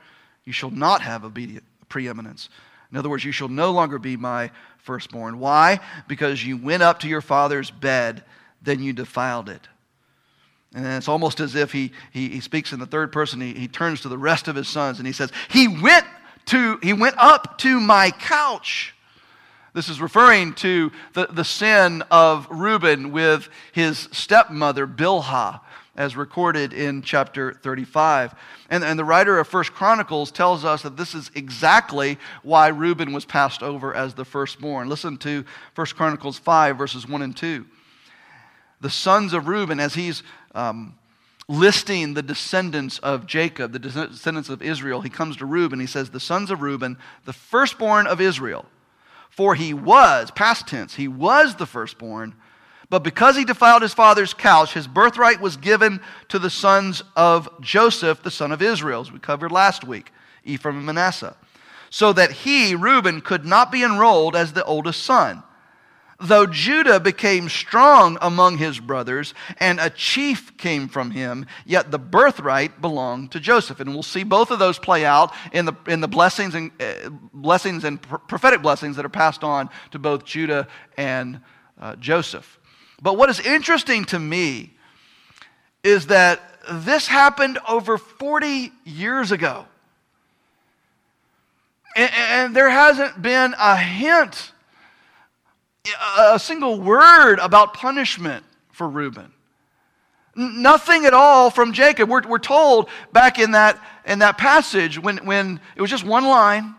[0.44, 2.48] you shall not have obedient preeminence.
[2.90, 5.38] In other words, you shall no longer be my firstborn.
[5.38, 5.80] Why?
[6.09, 8.24] Because you went up to your father's bed,
[8.62, 9.68] then you defiled it.
[10.76, 13.40] And it's almost as if he, he, he speaks in the third person.
[13.40, 16.04] He, he turns to the rest of his sons and he says, He went
[16.46, 18.94] to he went up to my couch.
[19.72, 25.60] This is referring to the, the sin of Reuben with his stepmother Bilhah,
[25.96, 28.34] as recorded in chapter 35.
[28.68, 33.12] And, and the writer of First Chronicles tells us that this is exactly why Reuben
[33.12, 34.88] was passed over as the firstborn.
[34.88, 37.66] Listen to First Chronicles 5, verses 1 and 2.
[38.80, 40.22] The sons of Reuben, as he's
[40.57, 40.95] um,
[41.49, 45.79] listing the descendants of Jacob, the descendants of Israel, he comes to Reuben.
[45.79, 48.66] He says, The sons of Reuben, the firstborn of Israel.
[49.31, 52.35] For he was, past tense, he was the firstborn,
[52.88, 57.49] but because he defiled his father's couch, his birthright was given to the sons of
[57.61, 60.12] Joseph, the son of Israel, as we covered last week,
[60.45, 61.37] Ephraim and Manasseh,
[61.90, 65.42] so that he, Reuben, could not be enrolled as the oldest son
[66.18, 71.98] Though Judah became strong among his brothers, and a chief came from him, yet the
[71.98, 73.81] birthright belonged to Joseph.
[73.81, 77.11] And we'll see both of those play out in the, in the blessings, and, uh,
[77.35, 81.40] blessings and pr- prophetic blessings that are passed on to both Judah and
[81.79, 82.59] uh, Joseph.
[83.02, 84.72] But what is interesting to me
[85.85, 89.66] is that this happened over 40 years ago.
[91.94, 94.52] and, and there hasn't been a hint
[96.18, 99.33] a single word about punishment for Reuben.
[100.35, 102.11] Nothing at all from Jacob.
[102.11, 106.27] We're, we're told back in that, in that passage when, when it was just one
[106.27, 106.75] line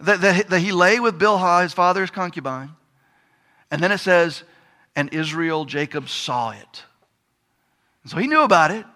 [0.00, 2.70] that, that, that he lay with Bilhah, his father's concubine.
[3.70, 4.42] And then it says,
[4.96, 6.84] and Israel, Jacob saw it.
[8.02, 8.86] And so he knew about it,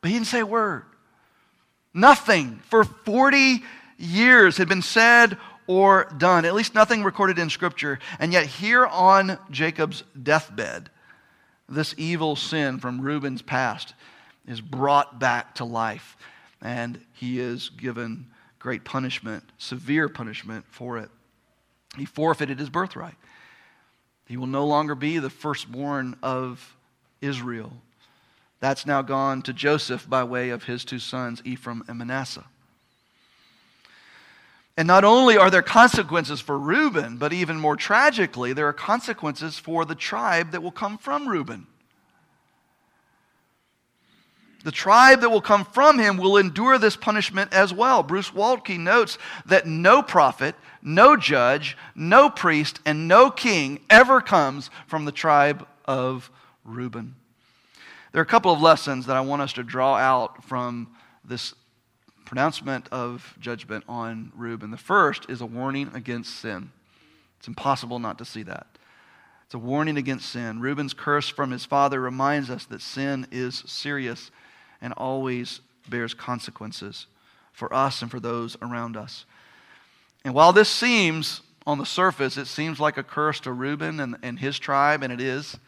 [0.00, 0.84] but he didn't say a word.
[1.92, 3.62] Nothing for 40
[3.98, 5.36] years had been said
[5.70, 6.44] or done.
[6.44, 8.00] At least nothing recorded in Scripture.
[8.18, 10.90] And yet, here on Jacob's deathbed,
[11.68, 13.94] this evil sin from Reuben's past
[14.48, 16.16] is brought back to life.
[16.60, 18.26] And he is given
[18.58, 21.08] great punishment, severe punishment for it.
[21.96, 23.14] He forfeited his birthright.
[24.26, 26.76] He will no longer be the firstborn of
[27.20, 27.72] Israel.
[28.58, 32.46] That's now gone to Joseph by way of his two sons, Ephraim and Manasseh.
[34.80, 39.58] And not only are there consequences for Reuben, but even more tragically, there are consequences
[39.58, 41.66] for the tribe that will come from Reuben.
[44.64, 48.02] The tribe that will come from him will endure this punishment as well.
[48.02, 54.70] Bruce Waltke notes that no prophet, no judge, no priest, and no king ever comes
[54.86, 56.30] from the tribe of
[56.64, 57.16] Reuben.
[58.12, 60.88] There are a couple of lessons that I want us to draw out from
[61.22, 61.52] this
[62.30, 64.70] pronouncement of judgment on Reuben.
[64.70, 66.70] The first is a warning against sin.
[67.40, 68.68] It's impossible not to see that.
[69.46, 70.60] It's a warning against sin.
[70.60, 74.30] Reuben's curse from his father reminds us that sin is serious
[74.80, 77.08] and always bears consequences
[77.52, 79.24] for us and for those around us.
[80.24, 84.16] And while this seems, on the surface, it seems like a curse to Reuben and,
[84.22, 85.58] and his tribe, and it is,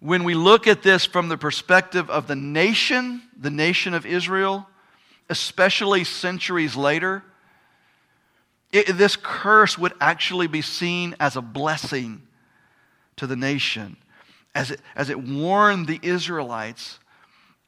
[0.00, 4.66] when we look at this from the perspective of the nation, the nation of Israel,
[5.28, 7.22] especially centuries later,
[8.72, 12.22] it, this curse would actually be seen as a blessing
[13.16, 13.96] to the nation,
[14.54, 16.98] as it, as it warned the Israelites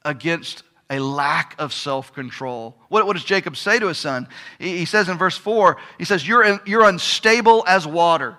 [0.04, 2.76] against a lack of self control.
[2.88, 4.28] What, what, does Jacob say to his son?
[4.58, 8.36] He, he says in verse 4, he says, you're, in, you're unstable as water.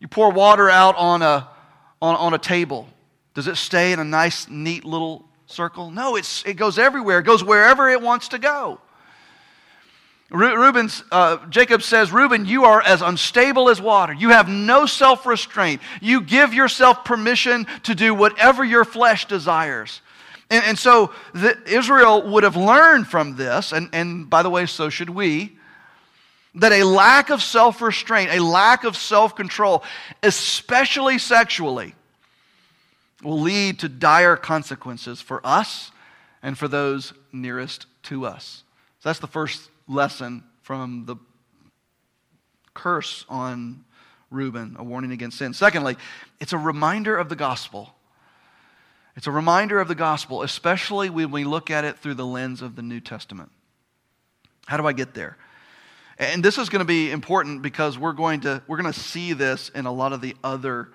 [0.00, 1.48] You pour water out on a,
[2.02, 2.88] on, on a table.
[3.34, 5.90] Does it stay in a nice, neat little circle?
[5.90, 7.20] No, it's, it goes everywhere.
[7.20, 8.80] It goes wherever it wants to go.
[10.30, 14.12] Reuben's, uh, Jacob says, Reuben, you are as unstable as water.
[14.12, 15.80] You have no self restraint.
[16.00, 20.00] You give yourself permission to do whatever your flesh desires.
[20.50, 24.66] And, and so the, Israel would have learned from this, and, and by the way,
[24.66, 25.56] so should we,
[26.56, 29.84] that a lack of self restraint, a lack of self control,
[30.22, 31.94] especially sexually,
[33.24, 35.90] will lead to dire consequences for us
[36.42, 38.62] and for those nearest to us.
[39.00, 41.16] So that's the first lesson from the
[42.74, 43.84] curse on
[44.30, 45.54] Reuben, a warning against sin.
[45.54, 45.96] Secondly,
[46.40, 47.94] it's a reminder of the gospel.
[49.16, 52.62] It's a reminder of the gospel, especially when we look at it through the lens
[52.62, 53.50] of the New Testament.
[54.66, 55.36] How do I get there?
[56.18, 59.32] And this is going to be important because we're going to, we're going to see
[59.32, 60.88] this in a lot of the other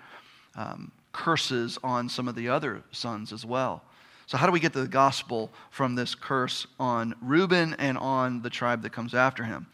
[0.56, 3.84] um, curses on some of the other sons as well.
[4.26, 8.50] So, how do we get the gospel from this curse on Reuben and on the
[8.50, 9.68] tribe that comes after him?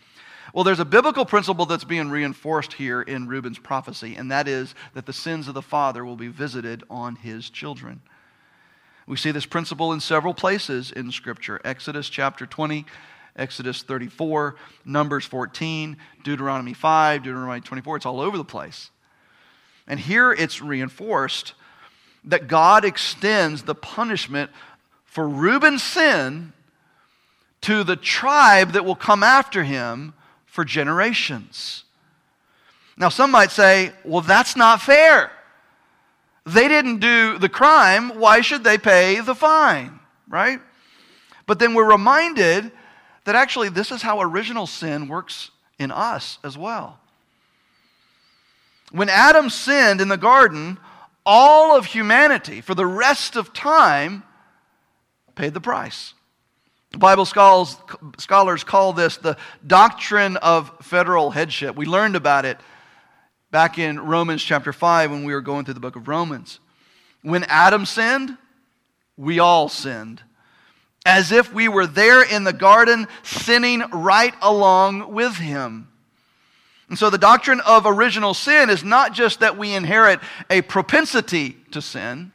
[0.53, 4.73] Well, there's a biblical principle that's being reinforced here in Reuben's prophecy, and that is
[4.95, 8.01] that the sins of the father will be visited on his children.
[9.05, 12.85] We see this principle in several places in Scripture Exodus chapter 20,
[13.35, 17.97] Exodus 34, Numbers 14, Deuteronomy 5, Deuteronomy 24.
[17.97, 18.89] It's all over the place.
[19.87, 21.53] And here it's reinforced
[22.23, 24.51] that God extends the punishment
[25.05, 26.53] for Reuben's sin
[27.61, 30.13] to the tribe that will come after him
[30.45, 31.83] for generations.
[32.97, 35.31] Now, some might say, well, that's not fair.
[36.45, 38.19] They didn't do the crime.
[38.19, 39.99] Why should they pay the fine?
[40.27, 40.59] Right?
[41.45, 42.71] But then we're reminded
[43.25, 46.99] that actually this is how original sin works in us as well.
[48.91, 50.77] When Adam sinned in the garden,
[51.25, 54.23] all of humanity for the rest of time
[55.35, 56.13] paid the price.
[56.97, 57.77] Bible scholars,
[58.17, 61.75] scholars call this the doctrine of federal headship.
[61.75, 62.57] We learned about it
[63.51, 66.59] back in Romans chapter 5 when we were going through the book of Romans.
[67.21, 68.37] When Adam sinned,
[69.17, 70.21] we all sinned.
[71.05, 75.89] As if we were there in the garden, sinning right along with him.
[76.89, 80.19] And so the doctrine of original sin is not just that we inherit
[80.49, 82.31] a propensity to sin,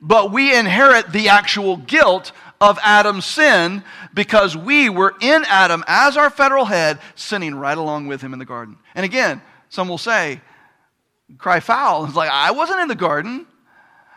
[0.00, 3.82] but we inherit the actual guilt of Adam's sin
[4.14, 8.38] because we were in Adam as our federal head, sinning right along with him in
[8.38, 8.76] the garden.
[8.94, 10.40] And again, some will say,
[11.36, 12.04] cry foul.
[12.06, 13.46] It's like, I wasn't in the garden.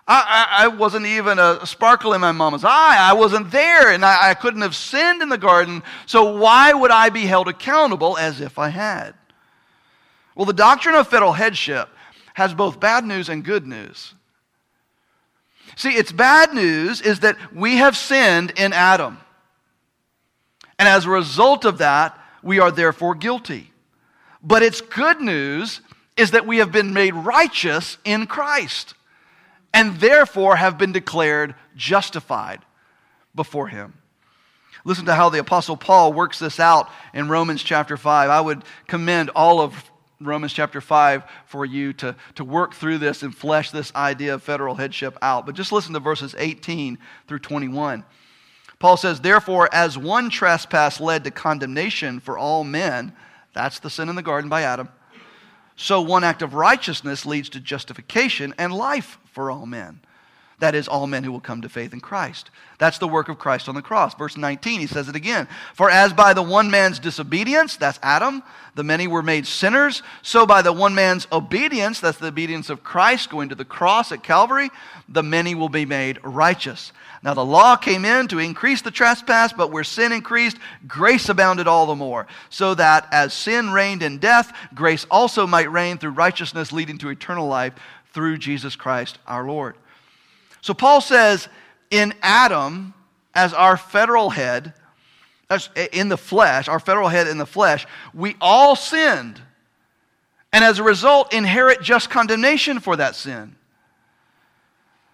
[0.07, 2.97] I, I, I wasn't even a sparkle in my mama's eye.
[2.99, 5.83] I wasn't there, and I, I couldn't have sinned in the garden.
[6.05, 9.13] So why would I be held accountable as if I had?
[10.35, 11.89] Well, the doctrine of federal headship
[12.33, 14.13] has both bad news and good news.
[15.75, 19.19] See, its bad news is that we have sinned in Adam.
[20.79, 23.71] And as a result of that, we are therefore guilty.
[24.43, 25.81] But its good news
[26.17, 28.95] is that we have been made righteous in Christ
[29.73, 32.61] and therefore have been declared justified
[33.35, 33.93] before Him.
[34.83, 38.29] Listen to how the Apostle Paul works this out in Romans chapter 5.
[38.29, 39.90] I would commend all of
[40.21, 44.43] Romans chapter 5 for you to, to work through this and flesh this idea of
[44.43, 45.45] federal headship out.
[45.45, 46.97] But just listen to verses 18
[47.27, 48.05] through 21.
[48.79, 53.13] Paul says, Therefore, as one trespass led to condemnation for all men,
[53.53, 54.89] that's the sin in the garden by Adam,
[55.75, 60.01] so one act of righteousness leads to justification and life for all men.
[60.61, 62.51] That is, all men who will come to faith in Christ.
[62.77, 64.13] That's the work of Christ on the cross.
[64.13, 65.47] Verse 19, he says it again.
[65.73, 68.43] For as by the one man's disobedience, that's Adam,
[68.75, 72.83] the many were made sinners, so by the one man's obedience, that's the obedience of
[72.83, 74.69] Christ going to the cross at Calvary,
[75.09, 76.91] the many will be made righteous.
[77.23, 80.57] Now the law came in to increase the trespass, but where sin increased,
[80.87, 85.71] grace abounded all the more, so that as sin reigned in death, grace also might
[85.71, 87.73] reign through righteousness, leading to eternal life
[88.13, 89.75] through Jesus Christ our Lord.
[90.61, 91.47] So Paul says,
[91.89, 92.93] in Adam,
[93.33, 94.73] as our federal head,
[95.91, 99.41] in the flesh, our federal head in the flesh, we all sinned.
[100.53, 103.55] And as a result, inherit just condemnation for that sin.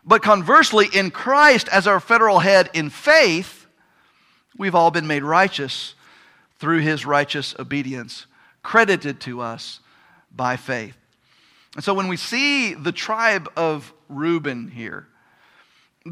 [0.06, 3.68] But conversely, in Christ, as our federal head in faith,
[4.58, 5.96] we've all been made righteous
[6.60, 8.26] through his righteous obedience,
[8.64, 9.80] credited to us
[10.36, 10.96] by faith.
[11.76, 15.08] And so when we see the tribe of Reuben here,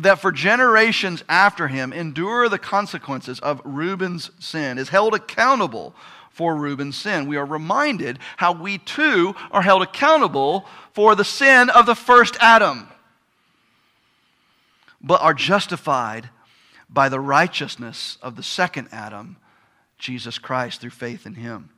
[0.02, 5.96] that for generations after him endure the consequences of Reuben's sin, is held accountable
[6.30, 7.28] for Reuben's sin.
[7.28, 12.36] We are reminded how we too are held accountable for the sin of the first
[12.42, 12.88] Adam,
[15.02, 16.30] but are justified
[16.90, 19.38] by the righteousness of the second Adam,
[19.98, 21.70] Jesus Christ, through faith in him.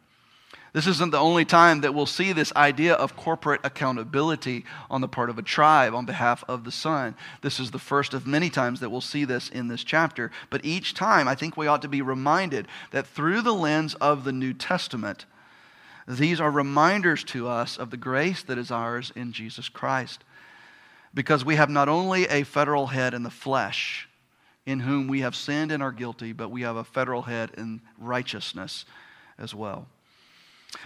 [0.78, 5.08] This isn't the only time that we'll see this idea of corporate accountability on the
[5.08, 7.16] part of a tribe on behalf of the Son.
[7.42, 10.30] This is the first of many times that we'll see this in this chapter.
[10.52, 14.24] But each time, I think we ought to be reminded that through the lens of
[14.24, 15.26] the New Testament,
[16.08, 20.24] these are reminders to us of the grace that is ours in Jesus Christ.
[21.12, 24.08] Because we have not only a federal head in the flesh,
[24.68, 27.82] in whom we have sinned and are guilty, but we have a federal head in
[27.98, 28.86] righteousness
[29.40, 29.88] as well.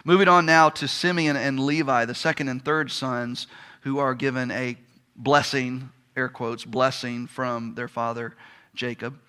[0.04, 3.48] Moving on now to Simeon and Levi, the second and third sons,
[3.82, 4.78] who are given a
[5.16, 8.36] blessing, air quotes, blessing from their father
[8.76, 9.20] Jacob.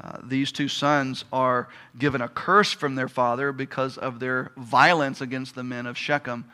[0.00, 5.20] Uh, these two sons are given a curse from their father because of their violence
[5.20, 6.44] against the men of Shechem,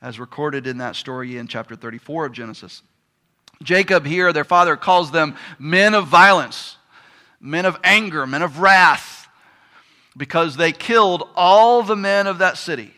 [0.00, 2.82] as recorded in that story in chapter 34 of Genesis.
[3.62, 6.76] Jacob here, their father, calls them men of violence,
[7.40, 9.21] men of anger, men of wrath
[10.16, 12.94] because they killed all the men of that city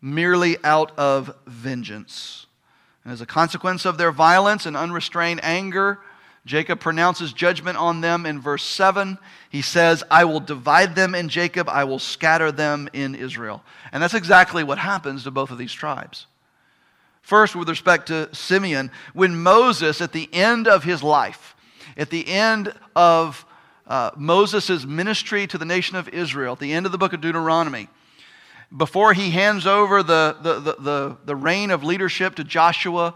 [0.00, 2.46] merely out of vengeance.
[3.04, 6.00] And as a consequence of their violence and unrestrained anger,
[6.44, 9.16] Jacob pronounces judgment on them in verse 7.
[9.48, 13.62] He says, I will divide them in Jacob, I will scatter them in Israel.
[13.92, 16.26] And that's exactly what happens to both of these tribes.
[17.22, 21.54] First, with respect to Simeon, when Moses, at the end of his life,
[21.96, 23.46] at the end of
[23.92, 27.20] uh, Moses' ministry to the nation of Israel at the end of the book of
[27.20, 27.90] Deuteronomy.
[28.74, 33.14] Before he hands over the, the, the, the, the rein of leadership to Joshua,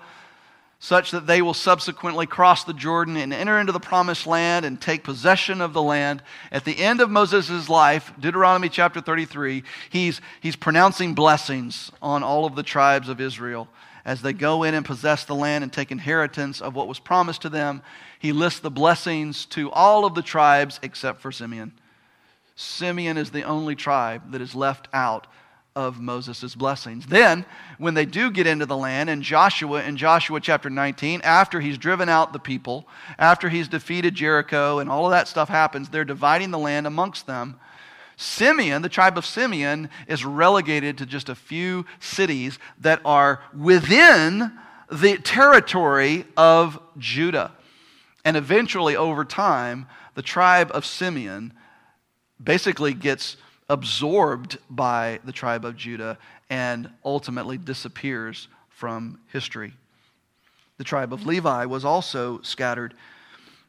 [0.78, 4.78] such that they will subsequently cross the Jordan and enter into the promised land and
[4.78, 6.22] take possession of the land.
[6.52, 12.44] At the end of Moses' life, Deuteronomy chapter 33, he's, he's pronouncing blessings on all
[12.44, 13.66] of the tribes of Israel
[14.04, 17.40] as they go in and possess the land and take inheritance of what was promised
[17.42, 17.80] to them
[18.18, 21.72] he lists the blessings to all of the tribes except for Simeon.
[22.54, 25.26] Simeon is the only tribe that is left out
[25.76, 27.06] of Moses' blessings.
[27.06, 27.44] Then,
[27.76, 31.76] when they do get into the land, and Joshua, in Joshua chapter 19, after he's
[31.76, 32.88] driven out the people,
[33.18, 37.26] after he's defeated Jericho, and all of that stuff happens, they're dividing the land amongst
[37.26, 37.60] them.
[38.16, 44.50] Simeon, the tribe of Simeon, is relegated to just a few cities that are within
[44.90, 47.52] the territory of Judah.
[48.26, 51.52] And eventually, over time, the tribe of Simeon
[52.42, 53.36] basically gets
[53.68, 56.18] absorbed by the tribe of Judah
[56.50, 59.74] and ultimately disappears from history.
[60.76, 62.94] The tribe of Levi was also scattered.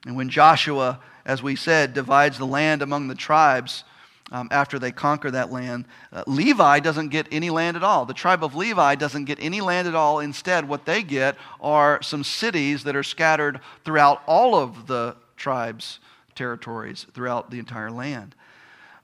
[0.07, 3.83] And when Joshua, as we said, divides the land among the tribes,
[4.31, 5.85] um, after they conquer that land.
[6.11, 8.05] Uh, Levi doesn't get any land at all.
[8.05, 10.19] The tribe of Levi doesn't get any land at all.
[10.19, 15.99] Instead, what they get are some cities that are scattered throughout all of the tribes'
[16.35, 18.35] territories, throughout the entire land.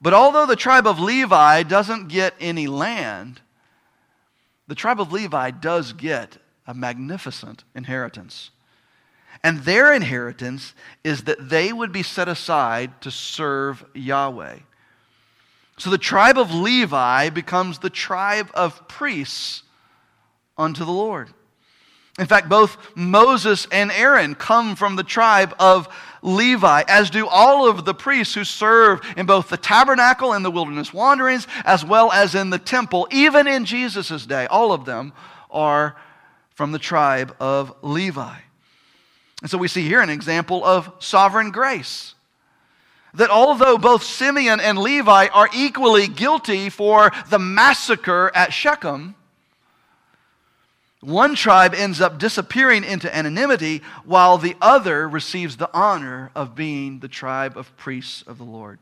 [0.01, 3.39] But although the tribe of Levi doesn't get any land,
[4.67, 8.51] the tribe of Levi does get a magnificent inheritance.
[9.43, 14.57] And their inheritance is that they would be set aside to serve Yahweh.
[15.77, 19.63] So the tribe of Levi becomes the tribe of priests
[20.57, 21.29] unto the Lord.
[22.19, 25.87] In fact, both Moses and Aaron come from the tribe of
[26.21, 30.51] Levi, as do all of the priests who serve in both the tabernacle and the
[30.51, 34.45] wilderness wanderings, as well as in the temple, even in Jesus' day.
[34.45, 35.11] All of them
[35.49, 35.95] are
[36.51, 38.37] from the tribe of Levi.
[39.41, 42.13] And so we see here an example of sovereign grace.
[43.15, 49.15] That although both Simeon and Levi are equally guilty for the massacre at Shechem,
[51.03, 56.99] one tribe ends up disappearing into anonymity while the other receives the honor of being
[56.99, 58.79] the tribe of priests of the Lord.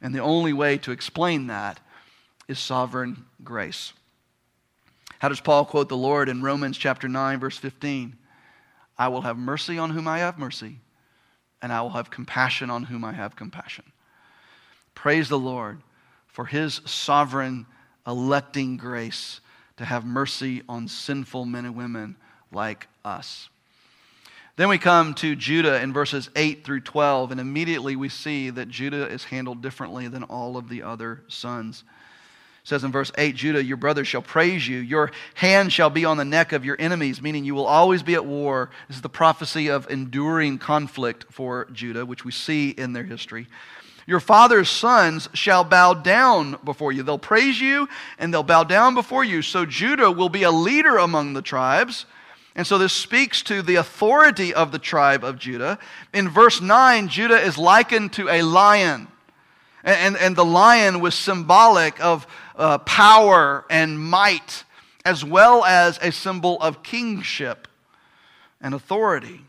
[0.00, 1.80] And the only way to explain that
[2.46, 3.92] is sovereign grace.
[5.18, 8.16] How does Paul quote the Lord in Romans chapter 9 verse 15?
[8.96, 10.78] I will have mercy on whom I have mercy,
[11.62, 13.84] and I will have compassion on whom I have compassion.
[14.94, 15.80] Praise the Lord
[16.26, 17.66] for his sovereign
[18.06, 19.40] electing grace
[19.76, 22.16] to have mercy on sinful men and women
[22.52, 23.48] like us.
[24.56, 28.68] Then we come to Judah in verses 8 through 12, and immediately we see that
[28.68, 31.84] Judah is handled differently than all of the other sons.
[32.68, 34.76] It says in verse 8 Judah, your brothers shall praise you.
[34.76, 38.12] Your hand shall be on the neck of your enemies, meaning you will always be
[38.12, 38.68] at war.
[38.88, 43.46] This is the prophecy of enduring conflict for Judah, which we see in their history.
[44.06, 47.02] Your father's sons shall bow down before you.
[47.02, 47.88] They'll praise you
[48.18, 49.40] and they'll bow down before you.
[49.40, 52.04] So Judah will be a leader among the tribes.
[52.54, 55.78] And so this speaks to the authority of the tribe of Judah.
[56.12, 59.08] In verse 9, Judah is likened to a lion.
[59.88, 62.26] And, and, the lion was symbolic of
[62.56, 64.64] uh, power and might,
[65.02, 67.66] as well as a symbol of kingship
[68.60, 69.40] and authority.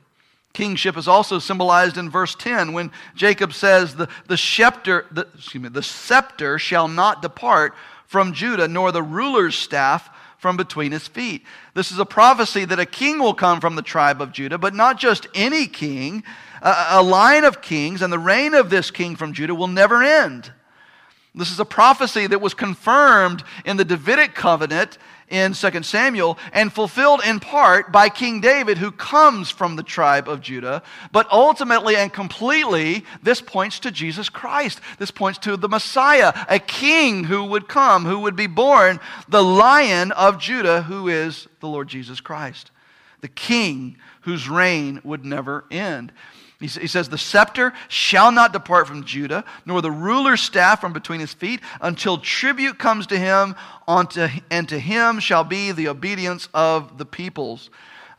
[0.53, 5.61] Kingship is also symbolized in verse 10 when Jacob says, The, the, scepter, the, excuse
[5.61, 7.75] me, the scepter shall not depart
[8.07, 10.09] from Judah, nor the ruler's staff
[10.39, 11.43] from between his feet.
[11.75, 14.73] This is a prophecy that a king will come from the tribe of Judah, but
[14.73, 16.23] not just any king,
[16.61, 20.51] a, line of kings, and the reign of this king from Judah will never end.
[21.35, 24.97] This is a prophecy that was confirmed in the Davidic covenant
[25.29, 30.27] in 2 Samuel and fulfilled in part by King David, who comes from the tribe
[30.27, 30.83] of Judah.
[31.11, 34.81] But ultimately and completely, this points to Jesus Christ.
[34.97, 39.43] This points to the Messiah, a king who would come, who would be born, the
[39.43, 42.71] lion of Judah, who is the Lord Jesus Christ,
[43.21, 46.11] the king whose reign would never end.
[46.59, 51.21] He says, The scepter shall not depart from Judah, nor the ruler's staff from between
[51.21, 53.55] his feet, until tribute comes to him,
[53.87, 57.69] and to him shall be the obedience of the peoples.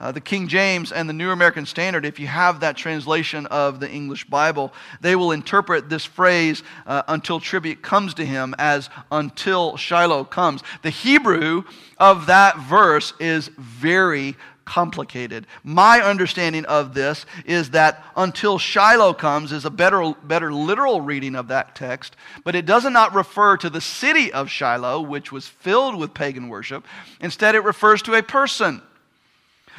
[0.01, 3.80] Uh, the King James and the New American Standard, if you have that translation of
[3.80, 4.72] the English Bible,
[5.03, 10.62] they will interpret this phrase, uh, until tribute comes to him, as until Shiloh comes.
[10.80, 11.64] The Hebrew
[11.99, 15.47] of that verse is very complicated.
[15.65, 21.35] My understanding of this is that until Shiloh comes is a better, better literal reading
[21.35, 25.49] of that text, but it does not refer to the city of Shiloh, which was
[25.49, 26.87] filled with pagan worship.
[27.21, 28.83] Instead, it refers to a person.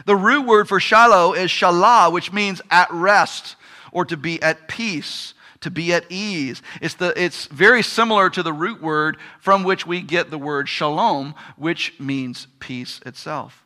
[0.06, 3.56] The root word for Shiloh is shalah, which means at rest
[3.92, 6.62] or to be at peace to be at ease.
[6.82, 10.68] It's, the, it's very similar to the root word from which we get the word
[10.68, 13.61] shalom, which means peace itself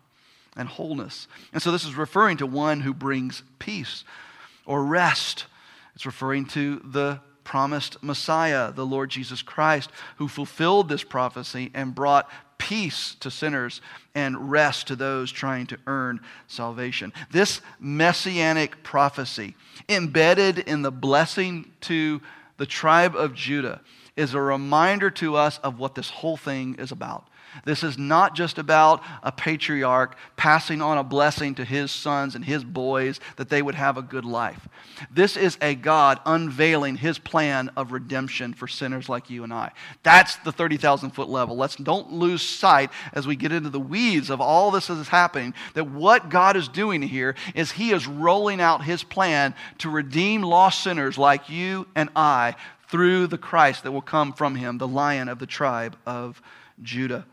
[0.56, 1.28] and wholeness.
[1.54, 4.04] And so this is referring to one who brings peace
[4.66, 5.46] or rest.
[5.96, 11.96] It's referring to the promised Messiah, the Lord Jesus Christ, who fulfilled this prophecy and
[11.96, 13.82] brought peace to sinners
[14.16, 17.14] and rest to those trying to earn salvation.
[17.32, 19.56] This messianic prophecy,
[19.88, 22.22] embedded in the blessing to
[22.58, 23.82] the tribe of Judah,
[24.16, 27.28] is a reminder to us of what this whole thing is about.
[27.64, 32.44] This is not just about a patriarch passing on a blessing to his sons and
[32.44, 34.68] his boys that they would have a good life.
[35.12, 39.72] This is a God unveiling his plan of redemption for sinners like you and I.
[40.04, 41.56] That's the 30,000 foot level.
[41.56, 45.08] Let's don't lose sight as we get into the weeds of all this that is
[45.08, 49.90] happening that what God is doing here is he is rolling out his plan to
[49.90, 52.56] redeem lost sinners like you and I
[52.90, 56.42] through the Christ that will come from him, the lion of the tribe of
[56.82, 57.26] Judah.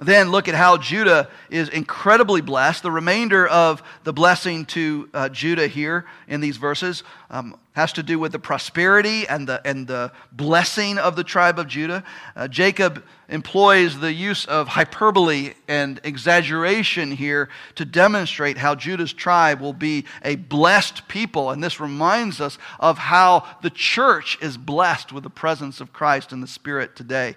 [0.00, 2.84] Then look at how Judah is incredibly blessed.
[2.84, 8.04] The remainder of the blessing to uh, Judah here in these verses um, has to
[8.04, 12.04] do with the prosperity and the, and the blessing of the tribe of Judah.
[12.36, 19.60] Uh, Jacob employs the use of hyperbole and exaggeration here to demonstrate how Judah's tribe
[19.60, 21.50] will be a blessed people.
[21.50, 26.32] And this reminds us of how the church is blessed with the presence of Christ
[26.32, 27.34] and the Spirit today.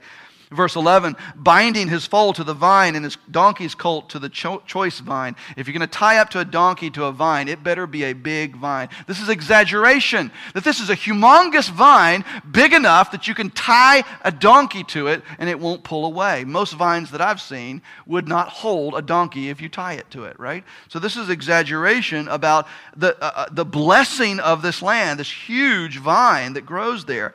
[0.52, 4.62] Verse 11, binding his foal to the vine and his donkey's colt to the cho-
[4.68, 5.38] choice vine.
[5.56, 8.04] If you're going to tie up to a donkey to a vine, it better be
[8.04, 8.90] a big vine.
[9.08, 10.30] This is exaggeration.
[10.54, 15.08] That this is a humongous vine, big enough that you can tie a donkey to
[15.08, 16.44] it and it won't pull away.
[16.44, 20.26] Most vines that I've seen would not hold a donkey if you tie it to
[20.26, 20.66] it, right?
[20.90, 25.98] So this is exaggeration about the, uh, uh the blessing of this land, this huge
[26.00, 27.34] vine that grows there.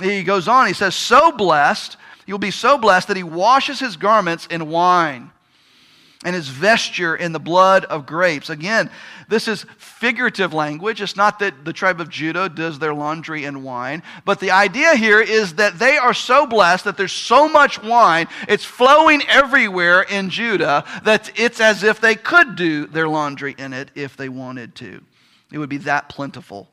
[0.00, 1.96] He goes on, he says, So blessed
[2.26, 5.30] You'll be so blessed that he washes his garments in wine
[6.24, 8.48] and his vesture in the blood of grapes.
[8.48, 8.90] Again,
[9.28, 11.02] this is figurative language.
[11.02, 14.96] It's not that the tribe of Judah does their laundry in wine, but the idea
[14.96, 20.02] here is that they are so blessed that there's so much wine, it's flowing everywhere
[20.02, 24.30] in Judah that it's as if they could do their laundry in it if they
[24.30, 25.02] wanted to.
[25.52, 26.68] It would be that plentiful.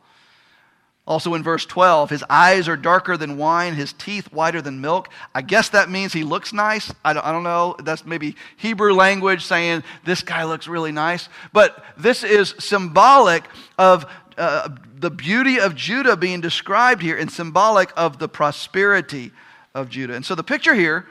[1.12, 5.09] Also in verse 12, his eyes are darker than wine, his teeth whiter than milk.
[5.36, 6.89] I guess that means he looks nice.
[7.03, 7.76] I don't, I don't, know.
[7.84, 11.28] That's maybe Hebrew language saying this guy looks really nice.
[11.51, 13.43] But this is symbolic
[13.78, 14.05] of
[14.38, 19.34] uh, the beauty of Judah being described here and symbolic of the prosperity
[19.76, 20.14] of Judah.
[20.14, 21.07] And so the picture here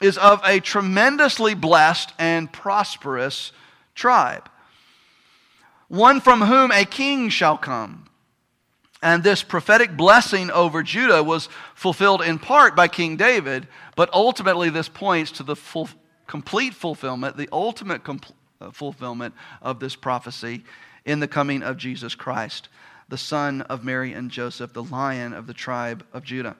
[0.00, 3.50] is of a tremendously blessed and prosperous
[3.96, 4.48] tribe,
[5.88, 8.04] one from whom a king shall come
[9.04, 14.70] and this prophetic blessing over Judah was fulfilled in part by King David, but ultimately
[14.70, 15.90] this points to the full,
[16.26, 18.32] complete fulfillment, the ultimate compl-
[18.62, 20.64] uh, fulfillment of this prophecy
[21.04, 22.70] in the coming of Jesus Christ,
[23.10, 26.56] the son of Mary and Joseph, the lion of the tribe of Judah.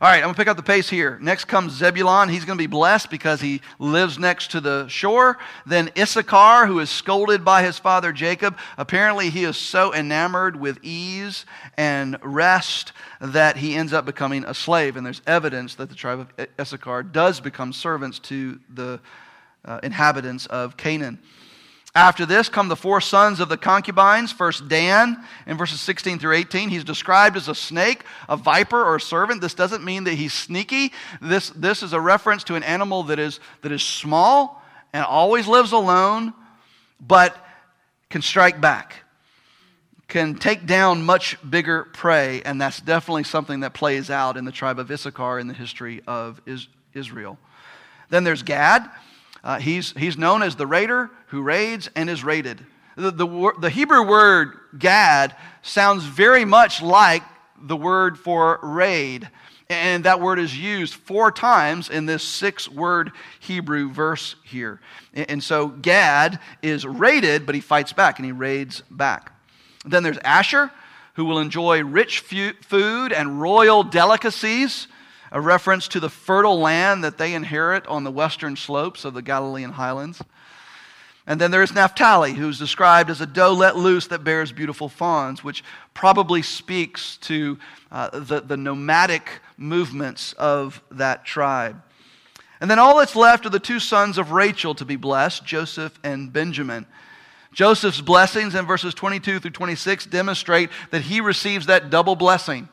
[0.00, 1.18] All right, I'm going to pick up the pace here.
[1.20, 2.28] Next comes Zebulon.
[2.28, 5.38] He's going to be blessed because he lives next to the shore.
[5.66, 8.56] Then Issachar, who is scolded by his father Jacob.
[8.76, 11.44] Apparently, he is so enamored with ease
[11.76, 14.96] and rest that he ends up becoming a slave.
[14.96, 19.00] And there's evidence that the tribe of Issachar does become servants to the
[19.64, 21.18] uh, inhabitants of Canaan.
[21.94, 24.30] After this come the four sons of the concubines.
[24.30, 26.68] First, Dan in verses 16 through 18.
[26.68, 29.40] He's described as a snake, a viper, or a servant.
[29.40, 30.92] This doesn't mean that he's sneaky.
[31.20, 34.62] This, this is a reference to an animal that is, that is small
[34.92, 36.34] and always lives alone,
[37.00, 37.36] but
[38.10, 39.04] can strike back,
[40.08, 42.42] can take down much bigger prey.
[42.42, 46.02] And that's definitely something that plays out in the tribe of Issachar in the history
[46.06, 46.40] of
[46.94, 47.38] Israel.
[48.10, 48.88] Then there's Gad.
[49.42, 52.64] Uh, he's, he's known as the raider who raids and is raided.
[52.96, 57.22] The, the, the Hebrew word Gad sounds very much like
[57.60, 59.28] the word for raid.
[59.70, 64.80] And that word is used four times in this six word Hebrew verse here.
[65.14, 69.32] And so Gad is raided, but he fights back and he raids back.
[69.84, 70.70] Then there's Asher,
[71.14, 74.88] who will enjoy rich food and royal delicacies
[75.30, 79.22] a reference to the fertile land that they inherit on the western slopes of the
[79.22, 80.22] Galilean highlands.
[81.26, 85.44] And then there's Naphtali, who's described as a doe let loose that bears beautiful fawns,
[85.44, 85.62] which
[85.92, 87.58] probably speaks to
[87.92, 91.82] uh, the, the nomadic movements of that tribe.
[92.60, 95.98] And then all that's left are the two sons of Rachel to be blessed, Joseph
[96.02, 96.86] and Benjamin.
[97.52, 102.70] Joseph's blessings in verses 22 through 26 demonstrate that he receives that double blessing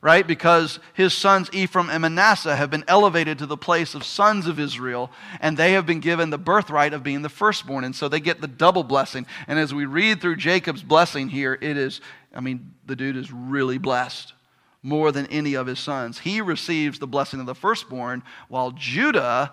[0.00, 0.26] right?
[0.26, 4.60] Because his sons Ephraim and Manasseh have been elevated to the place of sons of
[4.60, 7.82] Israel, and they have been given the birthright of being the firstborn.
[7.84, 9.26] And so they get the double blessing.
[9.48, 12.00] And as we read through Jacob's blessing here, it is,
[12.34, 14.34] I mean, the dude is really blessed.
[14.82, 16.20] more than any of his sons.
[16.20, 19.52] He receives the blessing of the firstborn, while Judah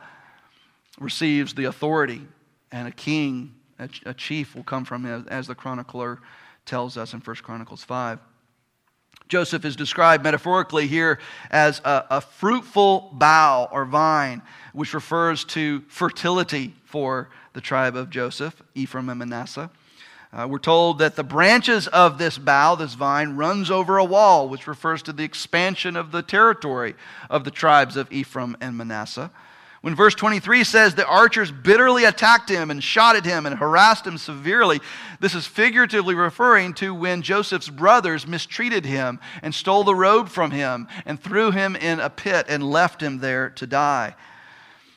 [0.99, 2.21] receives the authority,
[2.71, 6.19] and a king, a, chief, will come from him, as the chronicler
[6.65, 8.19] tells us in 1 Chronicles 5.
[9.27, 11.19] Joseph is described metaphorically here
[11.49, 14.41] as a, a, fruitful bough or vine,
[14.73, 19.71] which refers to fertility for the tribe of Joseph, Ephraim and Manasseh.
[20.31, 24.49] Uh, we're told that the branches of this bough, this vine, runs over a wall,
[24.49, 26.93] which refers to the expansion of the territory
[27.29, 29.31] of the tribes of Ephraim and Manasseh.
[29.85, 34.07] When verse 23 says the archers bitterly attacked him and shot at him and harassed
[34.07, 34.81] him severely,
[35.19, 40.49] this is figuratively referring to when Joseph's brothers mistreated him and stole the robe from
[40.49, 44.15] him and threw him in a pit and left him there to die.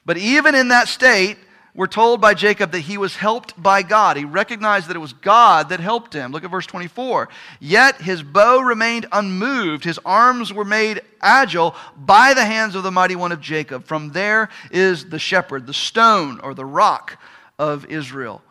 [0.06, 1.36] But even in that state,
[1.78, 4.16] we're told by Jacob that he was helped by God.
[4.16, 6.32] He recognized that it was God that helped him.
[6.32, 7.28] Look at verse 24.
[7.60, 12.90] Yet his bow remained unmoved, his arms were made agile by the hands of the
[12.90, 13.84] mighty one of Jacob.
[13.84, 17.16] From there is the shepherd, the stone or the rock
[17.60, 18.42] of Israel.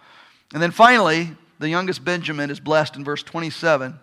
[0.53, 3.99] And then finally, the youngest Benjamin is blessed in verse 27.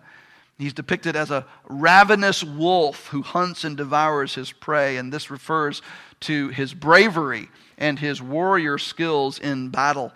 [0.59, 5.81] He's depicted as a ravenous wolf who hunts and devours his prey, and this refers
[6.19, 10.11] to his bravery and his warrior skills in battle,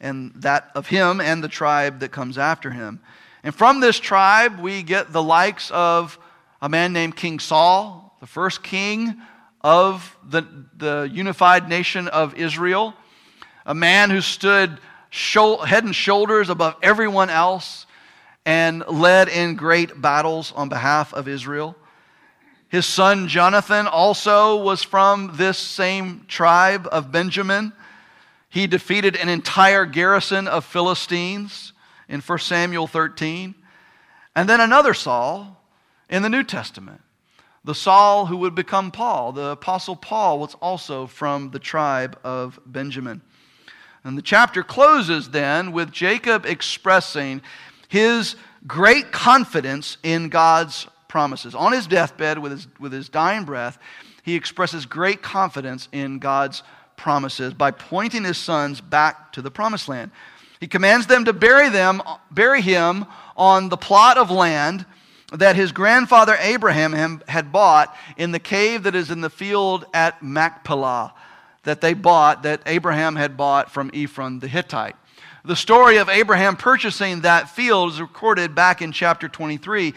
[0.00, 3.00] and that of him and the tribe that comes after him.
[3.42, 6.18] And from this tribe, we get the likes of
[6.60, 9.20] a man named King Saul, the first king
[9.60, 10.42] of the,
[10.76, 12.94] the unified nation of Israel,
[13.66, 14.78] a man who stood
[15.10, 17.86] head and shoulders above everyone else
[18.44, 21.76] and led in great battles on behalf of Israel.
[22.68, 27.72] His son Jonathan also was from this same tribe of Benjamin.
[28.50, 31.72] He defeated an entire garrison of Philistines
[32.08, 33.54] in 1 Samuel 13.
[34.36, 35.62] And then another Saul
[36.10, 37.00] in the New Testament.
[37.64, 42.60] The Saul who would become Paul, the Apostle Paul, was also from the tribe of
[42.64, 43.22] Benjamin.
[44.04, 47.42] And the chapter closes then with Jacob expressing
[47.88, 51.54] his great confidence in God's promises.
[51.54, 53.78] On his deathbed, with his, with his dying breath,
[54.22, 56.62] he expresses great confidence in God's
[56.96, 60.10] promises by pointing his sons back to the promised land.
[60.60, 63.06] He commands them to bury them, bury him
[63.36, 64.84] on the plot of land
[65.32, 70.22] that his grandfather Abraham had bought in the cave that is in the field at
[70.22, 71.14] Machpelah,
[71.64, 74.96] that they bought, that Abraham had bought from Ephron the Hittite.
[75.48, 79.94] The story of Abraham purchasing that field is recorded back in chapter 23.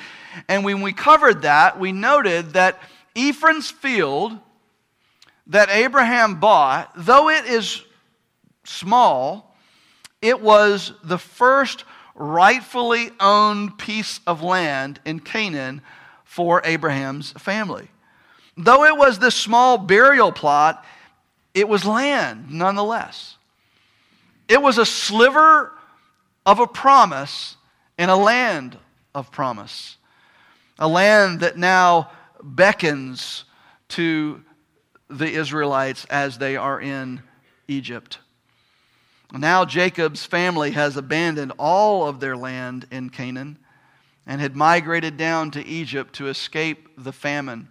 [0.47, 2.80] And when we covered that, we noted that
[3.18, 4.32] Ephron's field
[5.47, 7.84] that Abraham bought, though it is
[8.64, 9.54] small,
[10.22, 11.84] it was the first
[12.16, 15.82] rightfully owned piece of land in Canaan
[16.24, 17.89] for Abraham's family.
[18.56, 20.86] Though it was this small burial plot,
[21.54, 23.36] it was land nonetheless.
[24.52, 25.72] It was a sliver
[26.45, 27.56] of a promise
[27.97, 28.78] in a land
[29.16, 29.95] of promise.
[30.78, 32.12] A land that now
[32.43, 33.45] beckons
[33.89, 34.43] to
[35.10, 37.22] the Israelites as they are in
[37.70, 38.20] Egypt.
[39.32, 43.58] Now Jacob's family has abandoned all of their land in Canaan
[44.28, 47.70] and had migrated down to Egypt to escape the famine.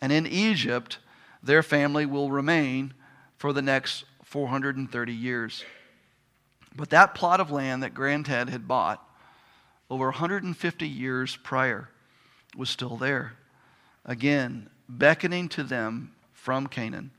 [0.00, 0.98] And in Egypt,
[1.42, 2.94] their family will remain
[3.36, 5.64] for the next 430 years.
[6.74, 9.00] But that plot of land that Granddad had bought
[9.88, 11.88] over 150 years prior
[12.56, 13.34] was still there.
[14.04, 17.12] Again, beckoning to them from Canaan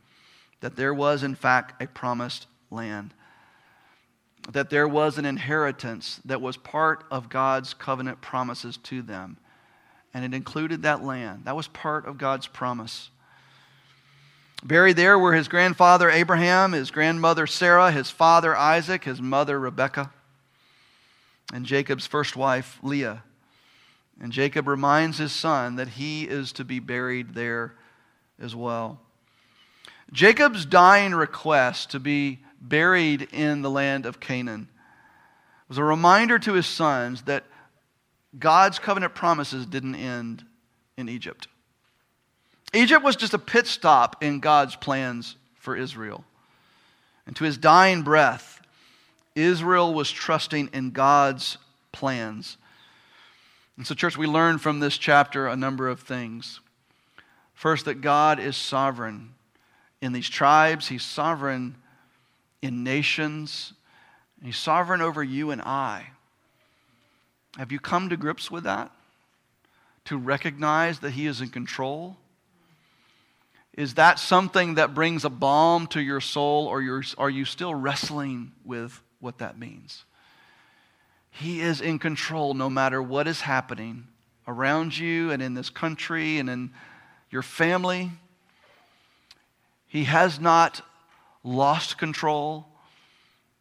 [0.60, 3.14] that there was, in fact, a promised land,
[4.52, 9.38] that there was an inheritance that was part of God's covenant promises to them.
[10.14, 11.46] And it included that land.
[11.46, 13.10] That was part of God's promise.
[14.66, 20.12] Buried there were his grandfather Abraham, his grandmother Sarah, his father Isaac, his mother Rebekah,
[21.54, 23.22] and Jacob's first wife Leah.
[24.20, 27.76] And Jacob reminds his son that he is to be buried there
[28.42, 29.00] as well.
[30.12, 34.68] Jacob's dying request to be buried in the land of Canaan
[35.70, 37.44] was a reminder to his sons that
[38.40, 40.44] God's covenant promises didn't end
[40.98, 41.48] in Egypt.
[42.74, 46.24] Egypt was just a pit stop in God's plans for Israel.
[47.26, 48.62] And to his dying breath,
[49.36, 51.58] Israel was trusting in God's
[51.92, 52.58] plans.
[53.78, 56.60] And so, church, we learn from this chapter a number of things.
[57.54, 59.34] First, that God is sovereign
[60.02, 61.76] in these tribes, He's sovereign
[62.62, 63.74] in nations,
[64.44, 66.08] He's sovereign over you and I.
[67.58, 68.92] Have you come to grips with that?
[70.06, 72.16] to recognize that He is in control?
[73.76, 78.54] Is that something that brings a balm to your soul, or are you still wrestling
[78.64, 80.06] with what that means?
[81.30, 84.08] He is in control no matter what is happening
[84.48, 86.72] around you and in this country and in
[87.30, 88.12] your family.
[89.88, 90.82] He has not
[91.44, 92.66] lost control.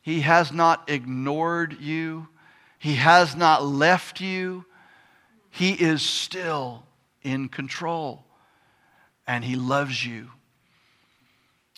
[0.01, 2.29] He has not ignored you.
[2.79, 4.65] He has not left you.
[5.51, 6.85] He is still
[7.23, 8.24] in control.
[9.27, 10.31] And He loves you.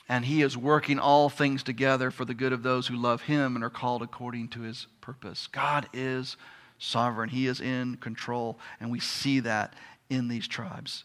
[0.08, 3.54] And He is working all things together for the good of those who love Him
[3.56, 5.46] and are called according to His purpose.
[5.48, 6.36] God is
[6.78, 8.58] sovereign, He is in control.
[8.80, 9.74] And we see that
[10.08, 11.04] in these tribes.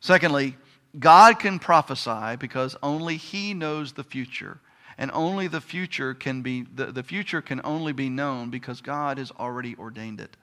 [0.00, 0.56] Secondly,
[0.98, 4.60] God can prophesy because only He knows the future.
[4.98, 9.18] And only the future can be, the, the future can only be known because God
[9.18, 10.36] has already ordained it.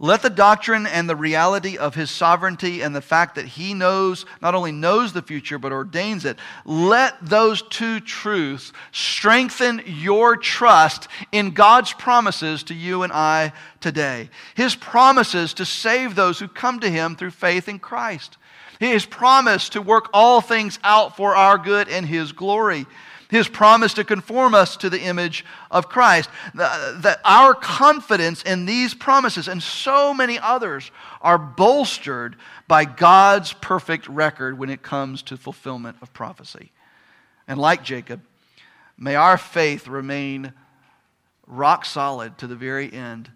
[0.00, 4.26] Let the doctrine and the reality of his sovereignty and the fact that he knows,
[4.42, 11.06] not only knows the future, but ordains it, let those two truths strengthen your trust
[11.30, 14.30] in God's promises to you and I today.
[14.56, 18.36] His promises to save those who come to him through faith in Christ.
[18.80, 22.86] His promise to work all things out for our good and His glory.
[23.34, 26.30] His promise to conform us to the image of Christ.
[26.54, 32.36] That our confidence in these promises and so many others are bolstered
[32.68, 36.70] by God's perfect record when it comes to fulfillment of prophecy.
[37.48, 38.22] And like Jacob,
[38.96, 40.52] may our faith remain
[41.44, 43.32] rock solid to the very end.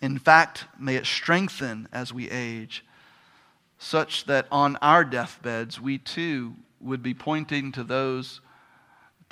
[0.00, 2.84] In fact, may it strengthen as we age
[3.78, 8.40] such that on our deathbeds we too would be pointing to those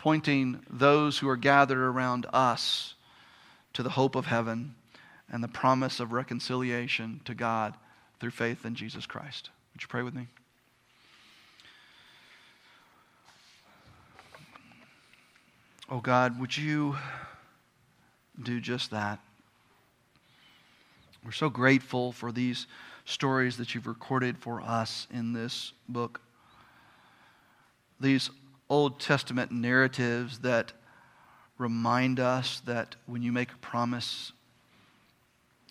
[0.00, 2.94] pointing those who are gathered around us
[3.74, 4.74] to the hope of heaven
[5.30, 7.74] and the promise of reconciliation to God
[8.18, 9.50] through faith in Jesus Christ.
[9.74, 10.26] Would you pray with me?
[15.90, 16.96] Oh God, would you
[18.42, 19.18] do just that?
[21.22, 22.66] We're so grateful for these
[23.04, 26.22] stories that you've recorded for us in this book.
[28.00, 28.30] These
[28.70, 30.72] Old Testament narratives that
[31.58, 34.30] remind us that when you make a promise,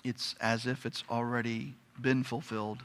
[0.03, 2.79] it's as if it's already been fulfilled.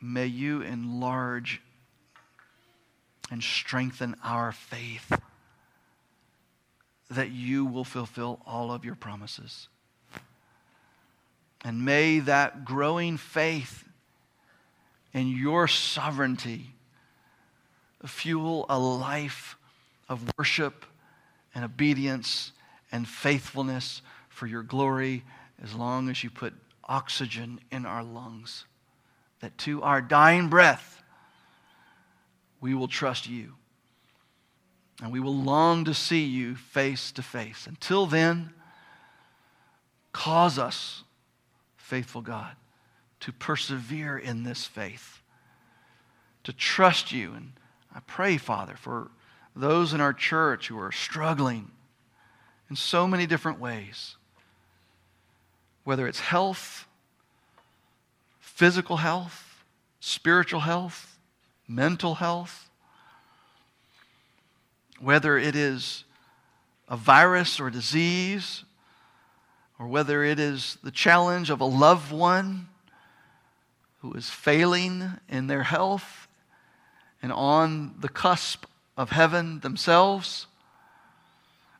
[0.00, 1.60] May you enlarge
[3.30, 5.12] and strengthen our faith
[7.10, 9.68] that you will fulfill all of your promises.
[11.64, 13.84] And may that growing faith
[15.12, 16.74] in your sovereignty
[18.06, 19.56] fuel a life
[20.08, 20.84] of worship
[21.54, 22.52] and obedience
[22.92, 25.22] and faithfulness for your glory
[25.62, 26.54] as long as you put
[26.84, 28.64] oxygen in our lungs.
[29.40, 31.02] That to our dying breath,
[32.60, 33.54] we will trust you
[35.02, 37.66] and we will long to see you face to face.
[37.66, 38.50] Until then,
[40.12, 41.04] cause us,
[41.76, 42.54] faithful God,
[43.20, 45.20] to persevere in this faith,
[46.44, 47.34] to trust you.
[47.34, 47.52] And
[47.94, 49.10] I pray, Father, for
[49.54, 51.70] those in our church who are struggling
[52.68, 54.16] in so many different ways,
[55.84, 56.86] whether it's health,
[58.38, 59.64] physical health,
[60.00, 61.18] spiritual health,
[61.66, 62.70] mental health
[65.00, 66.04] whether it is
[66.88, 68.64] a virus or disease,
[69.78, 72.68] or whether it is the challenge of a loved one
[74.00, 76.26] who is failing in their health
[77.22, 78.64] and on the cusp
[78.96, 80.46] of heaven themselves,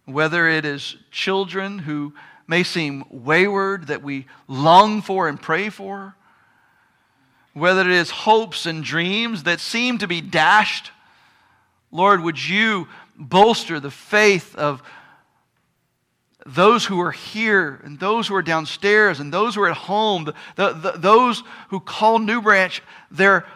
[0.05, 2.13] whether it is children who
[2.47, 6.15] may seem wayward that we long for and pray for,
[7.55, 10.91] whether it is hopes and dreams that seem to be dashed.
[11.91, 14.83] Lord, would you bolster the faith of
[16.47, 20.25] those who are here and those who are downstairs and those who are at home,
[20.25, 23.47] the, the, the, those who call New Branch their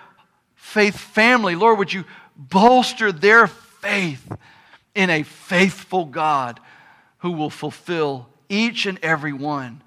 [0.54, 1.54] faith family.
[1.54, 2.04] Lord, would you
[2.36, 4.30] bolster their faith
[4.94, 6.60] in a faithful God
[7.18, 9.82] who will fulfill each and every one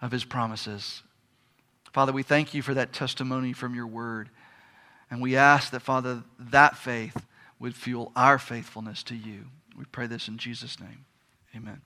[0.00, 1.02] of his promises.
[1.92, 4.30] Father, we thank you for that testimony from your word.
[5.10, 7.26] And we ask that, Father, that faith
[7.58, 9.44] would fuel our faithfulness to you.
[9.76, 11.04] We pray this in Jesus' name.
[11.54, 11.82] Amen.